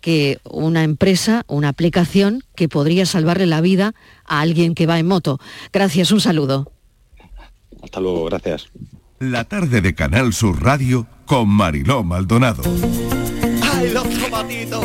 [0.01, 3.95] que una empresa, una aplicación que podría salvarle la vida
[4.25, 5.41] a alguien que va en moto.
[5.73, 6.73] Gracias, un saludo.
[7.83, 8.69] Hasta luego, gracias.
[9.19, 12.63] La tarde de Canal Sur Radio con Mariló Maldonado.
[13.63, 14.85] ¡Ay, los tomatitos!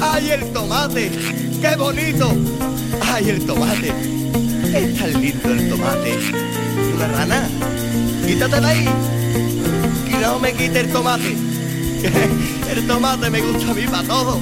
[0.00, 1.10] ¡Ay, el tomate!
[1.60, 2.32] ¡Qué bonito!
[3.02, 3.92] ¡Ay, el tomate!
[4.74, 6.18] Es tan lindo el tomate.
[6.94, 7.48] Una rana,
[8.26, 8.88] quítate de ahí.
[10.08, 11.36] Y no me quite el tomate.
[12.70, 14.40] el tomate me gusta a mí para todo.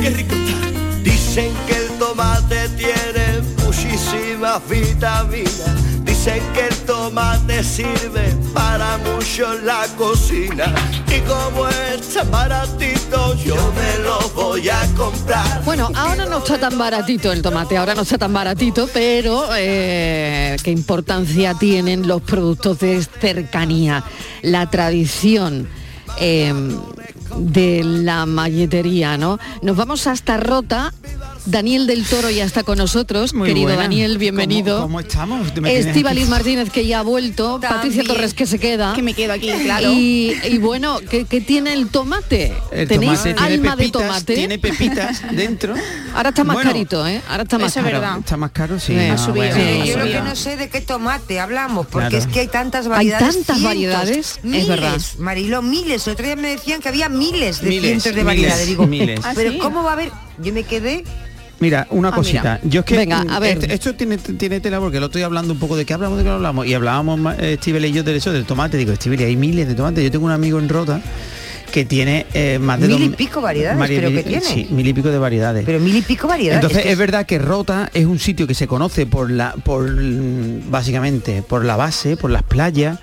[0.00, 1.00] ¡Qué rico está!
[1.02, 6.04] Dicen que el tomate tiene muchísimas vitaminas.
[6.04, 10.74] Dicen que el tomate sirve para mucho en la cocina.
[11.06, 15.62] Y como es tan baratito, yo me lo voy a comprar.
[15.64, 20.56] Bueno, ahora no está tan baratito el tomate, ahora no está tan baratito, pero eh,
[20.62, 24.02] qué importancia tienen los productos de cercanía,
[24.42, 25.68] la tradición
[26.18, 26.52] eh,
[27.36, 29.38] de la malletería, ¿no?
[29.62, 30.92] Nos vamos hasta Rota.
[31.46, 33.82] Daniel del Toro ya está con nosotros, Muy querido buena.
[33.82, 34.76] Daniel, bienvenido.
[34.76, 35.48] ¿Cómo, cómo estamos?
[35.50, 36.24] Aquí.
[36.26, 38.94] Martínez que ya ha vuelto, Patricia Torres que se queda.
[38.94, 39.92] Que me quedo aquí, claro.
[39.92, 42.54] Y, y bueno, ¿qué, qué tiene el tomate?
[42.72, 44.34] El ¿Tenéis tomate tiene alma de pepitas, tomate?
[44.34, 45.74] Tiene pepitas dentro.
[46.14, 47.20] Ahora está más Bueno, carito, ¿eh?
[47.28, 48.00] Ahora está más Eso es caro.
[48.00, 48.18] verdad.
[48.20, 48.94] Está más caro, sí.
[48.94, 49.34] No, ha subido.
[49.34, 50.36] bueno, Sí, no, yo no, lo que no.
[50.36, 52.24] sé de qué tomate hablamos, porque Claro.
[52.24, 53.26] es que hay tantas Hay variedades.
[53.34, 54.98] tantas cientos, variedades, es miles, verdad.
[55.18, 56.06] Mariló, miles.
[56.06, 58.66] El otro día me decían que había miles de Miles, cientos de miles, variedades.
[58.66, 59.20] Digo, miles.
[59.34, 59.58] ¿pero ¿Ah, sí?
[59.58, 60.10] cómo va a haber?
[60.38, 61.04] Yo me quedé
[61.60, 62.58] Mira, una Ah, cosita.
[62.62, 62.70] mira.
[62.72, 63.58] Yo es que Venga, a mm, ver.
[63.58, 66.24] Esto, esto tiene, tiene tela porque lo estoy hablando un poco de qué hablamos, de
[66.24, 66.66] qué no hablamos.
[66.66, 68.76] Y hablábamos eh, Estíbal y yo de eso, del tomate.
[68.76, 70.02] Digo, Estíbal, hay miles de tomates.
[70.04, 71.00] Yo tengo un amigo en Rota
[71.72, 74.44] que tiene eh, más de mil y pico variedades, María, pero mil- que tiene.
[74.46, 75.64] Sí, mil y pico de variedades.
[75.66, 76.56] Pero mil y pico variedades.
[76.62, 79.54] Entonces Es que es verdad que Rota es un sitio que se conoce por la,
[79.64, 82.98] por mm, básicamente por la base, por las playas.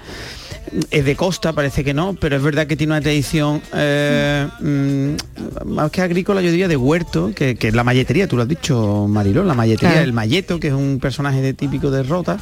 [0.89, 5.69] Es de costa, parece que no, pero es verdad que tiene una tradición eh, mm,
[5.74, 8.47] más que agrícola, yo diría de huerto, que, que es la malletería, tú lo has
[8.47, 10.05] dicho, Marilón, la malletería, Claro.
[10.05, 12.38] el malleto, que es un personaje de típico de Rota.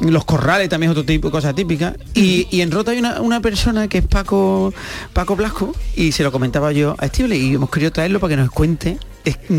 [0.00, 1.96] Los corrales también es otro tipo de cosa típica.
[2.14, 4.72] Y, y en Rota hay una, una persona que es Paco
[5.12, 8.36] Paco Blasco, y se lo comentaba yo a Steve, y hemos querido traerlo para que
[8.36, 9.54] nos cuente es, mm,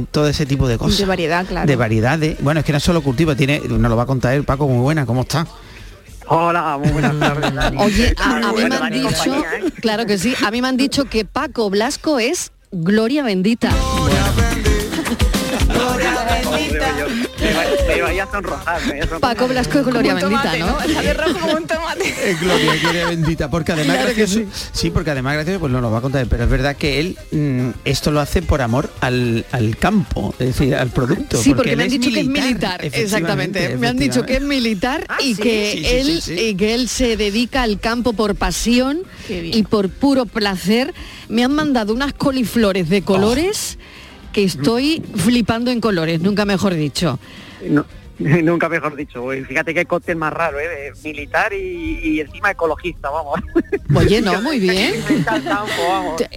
[0.00, 0.98] mm, todo ese tipo de cosas.
[0.98, 1.68] De variedad, claro.
[1.68, 2.36] De variedades.
[2.40, 4.66] Bueno, es que no es solo cultivo, tiene, nos lo va a contar él, Paco,
[4.66, 5.46] muy buena, ¿cómo está?
[6.26, 7.54] Hola, muy buenas tardes.
[7.54, 7.76] Dani.
[7.82, 9.70] Oye, a, a mí me han dicho, ¿eh?
[9.80, 13.70] claro que sí, a mí me han dicho que Paco Blasco es Gloria Bendita.
[13.70, 14.53] Me
[18.24, 18.80] a sonrojar.
[18.80, 19.20] sonrojar.
[19.20, 20.80] Paco Blasco es Gloria Bendita, ¿no?
[20.80, 22.30] Está de rojo como un tomate.
[22.30, 24.90] Es Gloria, Gloria bendita, porque además Claro que gracioso, sí.
[24.90, 27.70] porque además gracioso, pues no lo va a contar, pero es verdad que él mm,
[27.84, 31.36] esto lo hace por amor al, al campo, es decir, al producto.
[31.36, 33.76] Sí, porque, me han dicho que es militar, exactamente.
[33.76, 36.44] Me han dicho que es militar y que Sí, él sí, sí.
[36.48, 40.92] y que él se dedica al campo por pasión y por puro placer.
[41.28, 43.78] Me han mandado unas coliflores de colores
[44.32, 47.18] que estoy flipando en colores, nunca mejor dicho.
[47.68, 47.86] No,
[48.42, 49.26] nunca mejor dicho.
[49.46, 50.92] Fíjate qué cóctel más raro, ¿eh?
[51.02, 53.40] Militar y, y encima ecologista, vamos.
[53.96, 54.94] Oye, no, muy bien.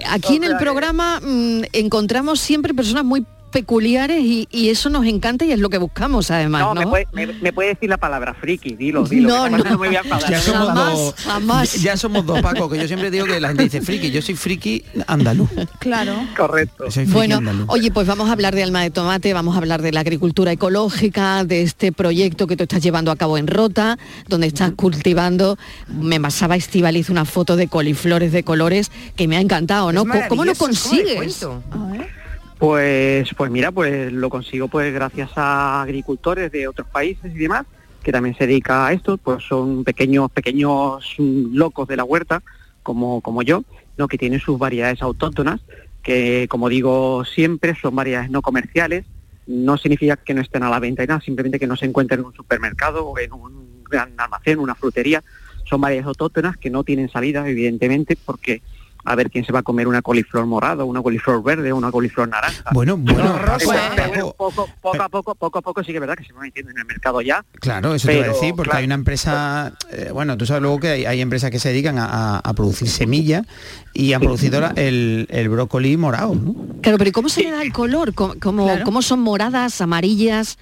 [0.09, 5.05] Aquí en el que- programa mm, encontramos siempre personas muy peculiares y, y eso nos
[5.05, 6.73] encanta y es lo que buscamos además, ¿no?
[6.75, 9.29] No, me, puede, me, me puede decir la palabra friki, dilo, dilo.
[9.29, 9.69] No, que no.
[9.71, 10.01] me voy a.
[10.29, 11.15] Ya somos Jamás, dos.
[11.17, 11.73] jamás.
[11.81, 14.35] Ya somos dos, Paco, que yo siempre digo que la gente dice friki, yo soy
[14.35, 15.49] friki andaluz.
[15.79, 16.13] Claro.
[16.35, 16.85] Correcto.
[16.91, 17.65] Soy friki Bueno, andaluz.
[17.69, 20.51] oye, pues vamos a hablar de alma de tomate, vamos a hablar de la agricultura
[20.51, 25.57] ecológica, de este proyecto que tú estás llevando a cabo en Rota, donde estás cultivando,
[25.87, 30.01] me pasaba Estivaliz una foto de coliflores de colores que me ha encantado, ¿no?
[30.01, 32.17] ¿Cómo- ¿Cómo lo maravilloso, ¿cómo le consigues?
[32.57, 37.65] Pues, pues mira, pues lo consigo pues gracias a agricultores de otros países y demás,
[38.01, 42.41] que también se dedica a esto, pues son pequeños, pequeños locos de la huerta,
[42.81, 43.63] como, como yo,
[43.97, 44.07] ¿no?
[44.07, 45.61] que tienen sus variedades autóctonas,
[46.01, 49.05] que como digo siempre son variedades no comerciales,
[49.45, 52.21] no significa que no estén a la venta y nada, simplemente que no se encuentren
[52.21, 55.23] en un supermercado o en un gran almacén, una frutería,
[55.65, 58.61] son variedades autóctonas que no tienen salida, evidentemente, porque
[59.09, 62.27] a ver quién se va a comer una coliflor morada, una coliflor verde una coliflor
[62.27, 62.69] naranja.
[62.73, 65.93] Bueno, bueno, Pero, Paco, pero bueno, poco, poco a poco, poco a poco sí que
[65.93, 67.43] es verdad que se va metiendo en el mercado ya.
[67.61, 68.79] Claro, eso te iba a decir, porque claro.
[68.79, 71.97] hay una empresa, eh, bueno, tú sabes luego que hay, hay empresas que se dedican
[71.97, 73.45] a, a- a producir semillas
[73.93, 76.53] y han producido la- el, el brócoli morado, ¿no?
[76.81, 78.13] Claro, pero ¿y cómo se le da el color?
[78.13, 80.57] ¿Cómo, cómo- cómo son moradas, amarillas?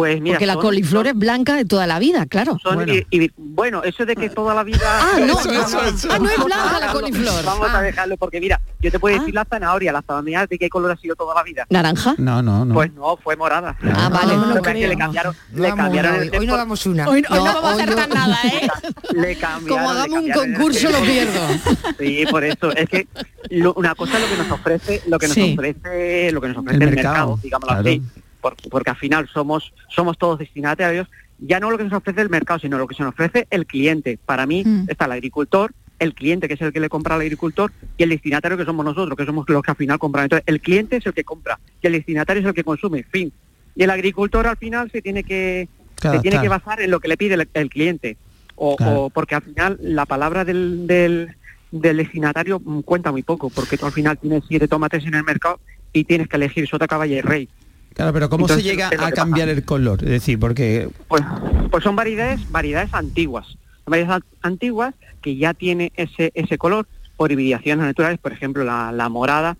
[0.00, 2.56] Pues mira, Porque la son- coliflor es blanca de toda la vida, claro.
[2.62, 2.92] son- Bueno.
[2.94, 4.78] y, y, bueno, eso de que toda la vida...
[4.82, 7.44] Ah, no, a- ah, no es blanca la dejarlo, coliflor.
[7.44, 7.78] Vamos Ah.
[7.78, 10.90] a dejarlo, porque mira, yo te puedo decir la zanahoria, la zanahoria de qué color
[10.92, 11.66] ha sido toda la vida.
[11.70, 12.14] ¿Naranja?
[12.18, 12.74] No, no, no.
[12.74, 13.76] Pues no, fue morada.
[13.94, 14.36] Ah, vale.
[14.36, 17.08] No lo le cambiaron, No le cambiaron hoy, hoy no damos una.
[17.08, 18.68] Hoy, hoy no, No, vamos a hoy tan nada, ¿eh?
[19.14, 21.40] le cambiaron, Como hagamos un concurso lo pierdo.
[21.98, 22.70] Sí, por eso.
[22.74, 23.06] Es que
[23.50, 25.52] lo- una cosa es lo que nos ofrece, lo que nos Sí.
[25.54, 27.88] ofrece, lo que nos ofrece El el, mercado, mercado, digámoslo claro.
[27.90, 28.02] así.
[28.40, 32.28] Por- porque al final somos, somos todos destinatarios, ya no lo que nos ofrece el
[32.30, 34.18] mercado, sino lo que se nos ofrece el cliente.
[34.24, 34.84] Para mí Mm.
[34.88, 38.10] está el agricultor, el cliente que es el que le compra al agricultor y el
[38.10, 40.24] destinatario que somos nosotros, que somos los que al final compran.
[40.24, 43.32] Entonces, el cliente es el que compra y el destinatario es el que consume, fin.
[43.76, 45.68] Y el agricultor al final se tiene que,
[46.00, 48.16] se tiene que basar en lo que le pide el, el cliente.
[48.56, 49.04] O, Claro.
[49.04, 51.34] o porque al final la palabra del, del,
[51.70, 55.60] del destinatario cuenta muy poco, porque tú al final tienes siete tomates en el mercado
[55.94, 57.48] y tienes que elegir sota, caballa y rey.
[57.94, 59.58] Claro, pero ¿cómo Entonces, se llega a cambiar pasa.
[59.58, 60.02] el color?
[60.04, 61.22] Es decir, porque Pues,
[61.70, 63.46] pues son variedades, variedades antiguas.
[63.48, 66.86] Son variedades an- antiguas que ya tiene ese, ese color
[67.16, 69.56] por hibridaciones naturales, por ejemplo la, la morada,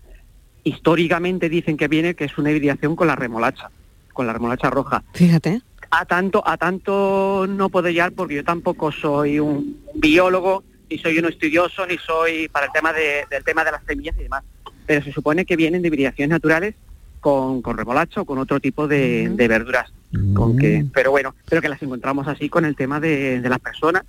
[0.63, 3.69] históricamente dicen que viene que es una hibridación con la remolacha,
[4.13, 5.03] con la remolacha roja.
[5.13, 5.61] Fíjate.
[5.91, 11.19] A tanto, a tanto no puedo llegar porque yo tampoco soy un biólogo, ni soy
[11.19, 14.43] un estudioso, ni soy para el tema de- del tema de las semillas y demás.
[14.85, 16.75] Pero se supone que vienen de hibridaciones naturales
[17.21, 19.89] con, con remolacha o con otro tipo de, de verduras.
[20.33, 23.59] Con que, pero bueno, pero que las encontramos así con el tema de, de las
[23.59, 24.03] personas,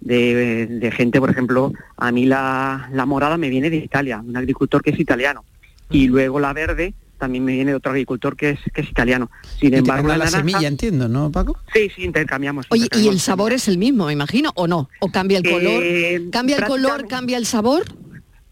[0.00, 4.36] de, de gente, por ejemplo, a mí la, la morada me viene de Italia, un
[4.36, 5.44] agricultor que es italiano.
[5.90, 9.28] Y luego la verde también me viene de otro agricultor que es, que es italiano.
[9.58, 11.58] Sin embargo, la naranja- semilla, entiendo, ¿no, Paco?
[11.74, 12.66] Sí, sí, intercambiamos.
[12.70, 14.88] Oye, ¿y el sabor es el mismo, me imagino, o no?
[15.00, 15.82] ¿O cambia el color?
[15.84, 17.82] Eh, ¿Cambia el color, cambia el sabor?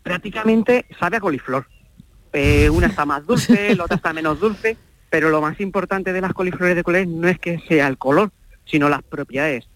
[0.03, 1.67] prácticamente sabe a coliflor.
[2.33, 4.77] Eh, una está más dulce, la otra está menos dulce,
[5.11, 8.31] pero lo más importante de las coliflores de colores no es que sea el color,
[8.67, 9.67] sino las propiedades.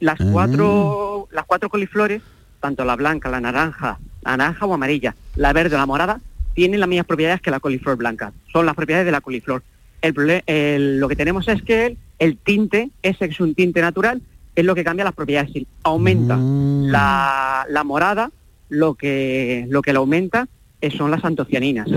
[0.00, 0.28] Las Ah.
[0.32, 2.22] cuatro, las cuatro coliflores,
[2.60, 6.20] tanto la blanca, la naranja, la naranja o amarilla, la verde o la morada,
[6.54, 8.32] tienen las mismas propiedades que la coliflor blanca.
[8.52, 9.62] Son las propiedades de la coliflor.
[10.02, 14.22] El, lo que tenemos es que el, el tinte, ese es un tinte natural,
[14.56, 15.50] es lo que cambia las propiedades.
[15.82, 18.30] Aumenta la, la morada,
[18.70, 20.48] lo que, lo que la aumenta
[20.90, 21.88] son las antocianinas,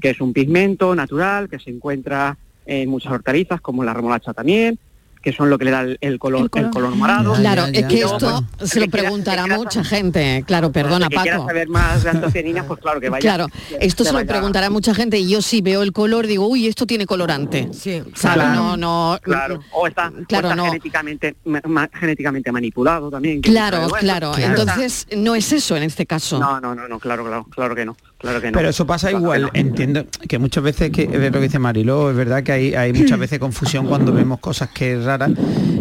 [0.00, 4.78] que es un pigmento natural que se encuentra en muchas hortalizas, como la remolacha también,
[5.20, 7.34] que son lo que le da el, el color, el color, morado.
[7.34, 10.42] Claro, es que esto pues, se lo preguntará quiera mucha gente.
[10.48, 11.46] Claro, perdona, que quiera Paco.
[11.48, 13.20] saber más de antocianinas, pues claro que vaya.
[13.20, 13.46] Claro,
[13.78, 16.66] esto se lo vaya- preguntará mucha gente y yo sí veo el color, digo, uy,
[16.66, 17.68] esto tiene colorante.
[17.72, 18.02] Sí.
[18.20, 20.64] Claro, no, no, Claro, o está, o Claro, está no.
[20.64, 23.42] genéticamente, ma- genéticamente manipulado también.
[23.42, 24.32] Claro, bueno, claro.
[24.32, 26.40] está- Entonces, no es eso en este caso.
[26.40, 28.56] No, no, no, no, claro, claro, claro que no, claro que no.
[28.56, 29.50] Pero eso pasa Claro que igual, no.
[29.52, 32.92] entiendo que muchas veces, que es lo que dice Mariló, es verdad que hay, hay
[32.92, 35.28] muchas veces confusión cuando vemos cosas que es rara,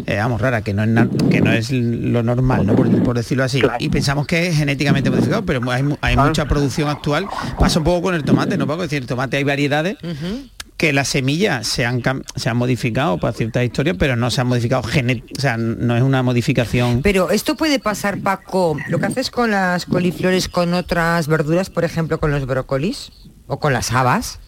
[0.05, 0.89] eh, vamos, rara, que no es
[1.29, 2.75] que no es lo normal, ¿no?
[2.75, 3.61] Por, por decirlo así.
[3.79, 7.27] Y pensamos que es genéticamente modificado, pero hay, hay mucha producción actual.
[7.57, 8.83] Pasa un poco con el tomate, ¿no, Paco?
[8.83, 9.97] Es decir, el tomate hay variedades
[10.81, 12.01] que las semillas se han,
[12.35, 16.01] se han modificado para ciertas historias, pero no se han modificado o sea, no es
[16.01, 17.03] una modificación.
[17.03, 21.83] Pero esto puede pasar, Paco, lo que haces con las coliflores con otras verduras, por
[21.83, 23.11] ejemplo, con los brócolis
[23.45, 24.39] o con las habas.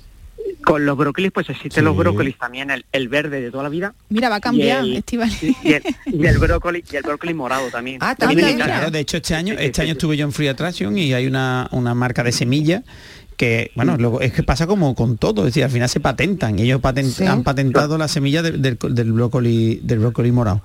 [0.65, 1.99] Con los brócolis, pues existen los Sí.
[1.99, 3.93] brócolis también, el, el verde de toda la vida.
[4.09, 5.03] Mira, va a cambiar, Y el-.
[5.63, 7.99] Y el, y el brócoli y el brócoli morado también.
[8.01, 8.55] Ah, También.
[8.55, 11.67] Claro, de hecho este año, este año estuve yo en Free Attraction y hay una,
[11.71, 12.83] una marca de semilla
[13.35, 16.59] que, bueno, luego es que pasa como con todo, es decir, al final se patentan.
[16.59, 17.25] Ellos paten- Sí.
[17.25, 20.61] han patentado la semilla de- del, del brócoli, del brócoli morado.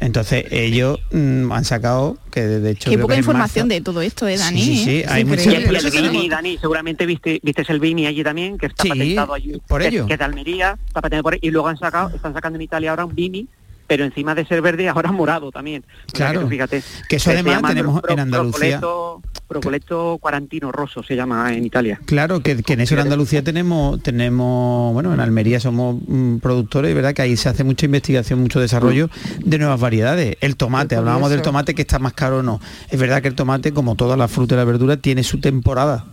[0.00, 4.26] Entonces ellos mm, han sacado que de hecho Qué poca información marzo- de todo esto,
[4.28, 4.60] ¿eh, Dani?
[4.60, 5.06] Sí, sí, sí, ¿eh?
[5.08, 9.34] hay el, y Dani, seguramente viste, viste el Vini allí también, que está Sí, patentado
[9.34, 9.52] allí.
[9.68, 10.06] por que- ello.
[10.06, 12.62] Que es de Almería, está patentado por ahí, y luego han sacado, están sacando en
[12.62, 13.46] Italia ahora un Vini,
[13.86, 15.84] pero encima de ser verde, ahora morado también.
[16.12, 16.42] Claro.
[16.42, 16.82] tú fíjate.
[17.08, 18.78] Que eso además tenemos Pro- en Andalucía.
[18.80, 22.00] Propoleto, Propoleto Quarantino Rosso se llama en Italia.
[22.06, 26.90] Claro, que, que en eso en Andalucía tenemos, tenemos, bueno, en Almería somos mm, productores,
[26.90, 29.10] y verdad que ahí se hace mucha investigación, mucho desarrollo
[29.44, 30.36] de nuevas variedades.
[30.40, 32.60] El tomate, hablábamos del tomate que está más caro o no.
[32.90, 36.06] Es verdad que el tomate, como todas las frutas y las verduras, tiene su temporada.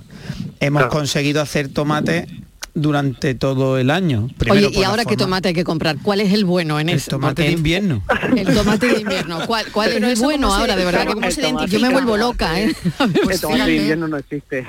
[0.60, 0.96] Hemos Claro.
[0.98, 2.28] conseguido hacer tomate
[2.74, 4.30] durante todo el año.
[4.38, 5.98] Primero Oye, ¿y ahora qué tomate hay que comprar?
[6.02, 7.12] ¿Cuál es el bueno en El eso?
[7.12, 8.02] tomate de invierno.
[8.36, 9.40] El tomate de invierno.
[9.46, 10.76] ¿Cuál, cuál es el bueno se- ahora?
[10.76, 11.90] De verdad ¿cómo se yo me identifica?
[11.90, 12.74] vuelvo loca, ¿eh?
[13.00, 14.66] A ver, el tomate de invierno no existe.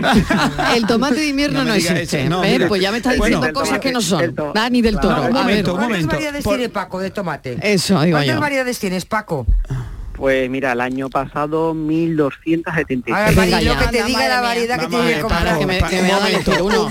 [0.77, 2.29] El tomate de invierno No no, existe.
[2.29, 2.43] No.
[2.69, 4.35] Pues ya me estás Bueno, diciendo el cosas tomate- que no son.
[4.55, 5.15] Dani del Toro.
[5.17, 5.43] Claro, un a ver.
[5.45, 6.13] momento, un ¿Cuántas momento.
[6.17, 7.59] variedades Por- tiene Paco de tomate?
[7.63, 8.41] Eso, digo ¿Cuántas yo.
[8.41, 9.47] variedades tienes, Paco?
[10.15, 13.17] Pues mira, el año pasado 1276.
[13.17, 13.79] A ver, Venga Marilo, ya.
[13.91, 15.45] que te diga la variedad que tiene que comprar.
[15.45, 16.65] Para que me, que me momento.
[16.65, 16.89] uno.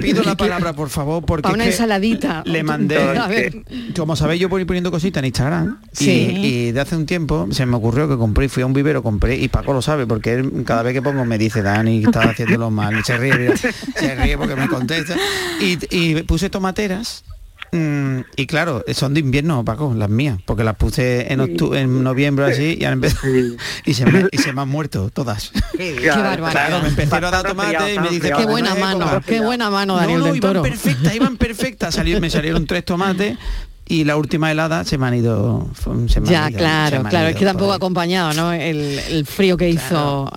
[0.00, 2.42] Pido la palabra, por favor, porque Para una ensaladita.
[2.46, 3.64] le mandé, A ver.
[3.96, 6.10] como sabéis, yo voy poniendo cositas en Instagram y- Sí.
[6.36, 9.36] y, de hace un tiempo se me ocurrió que compré, fui a un vivero, compré,
[9.36, 12.70] y Paco lo sabe, porque él cada vez que pongo me dice, Dani, estás haciéndolo
[12.70, 15.16] mal, y se ríe, se ríe porque me contesta.
[15.60, 17.24] Y, y puse tomateras.
[17.76, 22.02] Mm, y claro, son de invierno, Paco, las mías, porque las puse en, octu- en
[22.02, 23.26] noviembre así y, han empezado-
[23.84, 25.52] y, se me, y se me han muerto todas.
[25.76, 26.50] Qué barbaridad.
[26.50, 29.22] Claro, me empezaron a dar tomate y me dice, Qué "Paco, buena mano, época".
[29.26, 30.62] qué buena mano, Daniel no, no, del iban Toro.
[30.62, 31.94] perfectas, iban perfectas.
[31.94, 33.36] Salió, me salieron tres tomates
[33.86, 35.68] y la última helada se me han ido.
[35.76, 38.52] se me han Ya, se claro, me claro, es que tampoco ha acompañado, ¿no?
[38.52, 40.30] El, el frío que hizo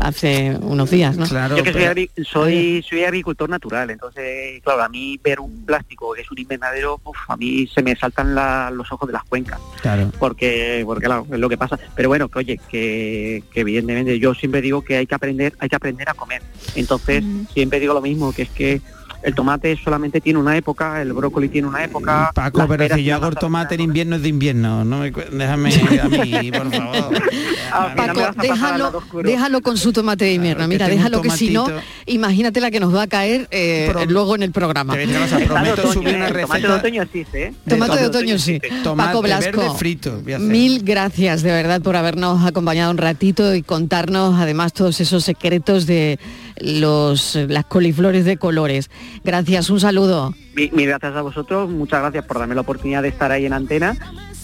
[0.00, 1.26] hace unos días, ¿no?
[1.26, 1.92] Claro, Yo que pero-
[2.24, 7.00] soy, soy agricultor natural, entonces, claro, a mí ver un plástico que es un invernadero,
[7.04, 10.10] uf, a mí se me saltan la- los ojos de las cuencas, claro.
[10.18, 11.78] porque, porque claro, es lo que pasa.
[11.94, 15.68] Pero bueno, que oye, que, que evidentemente yo siempre digo que hay que aprender, hay
[15.68, 16.42] que aprender a comer.
[16.74, 17.22] Entonces,
[17.52, 18.80] siempre digo lo mismo, que es que
[19.22, 22.30] el tomate solamente tiene una época, el brócoli tiene una época.
[22.34, 25.70] Paco, las pero si yo hago el tomate en invierno es de invierno, no déjame
[26.00, 27.22] a mí, por favor.
[27.74, 30.58] Ah, Paco, déjalo, déjalo con su tomate de invierno.
[30.58, 31.66] Claro, Mira, déjalo que si no,
[32.04, 34.94] imagínate la que nos va a caer eh, Pro- luego en el programa.
[34.94, 37.54] Tomate de otoño existe, ¿eh?
[37.68, 38.60] Tomate de otoño sí.
[38.82, 40.20] tomate Paco Blasco, verde frito.
[40.22, 40.48] voy a hacer.
[40.48, 45.86] mil gracias de verdad por habernos acompañado un ratito y contarnos además todos esos secretos
[45.86, 46.18] de
[46.58, 48.90] los las coliflores de colores.
[49.24, 50.34] Gracias, un saludo.
[50.54, 53.52] Mi- Mil gracias a vosotros, muchas gracias por darme la oportunidad de estar ahí en
[53.52, 53.94] antena.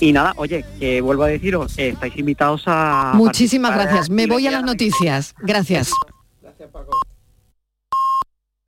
[0.01, 3.13] Y nada, oye, que vuelvo a deciros, eh, estáis invitados a...
[3.15, 4.09] Muchísimas gracias.
[4.11, 5.35] Me voy a las noticias.
[5.41, 5.91] Gracias.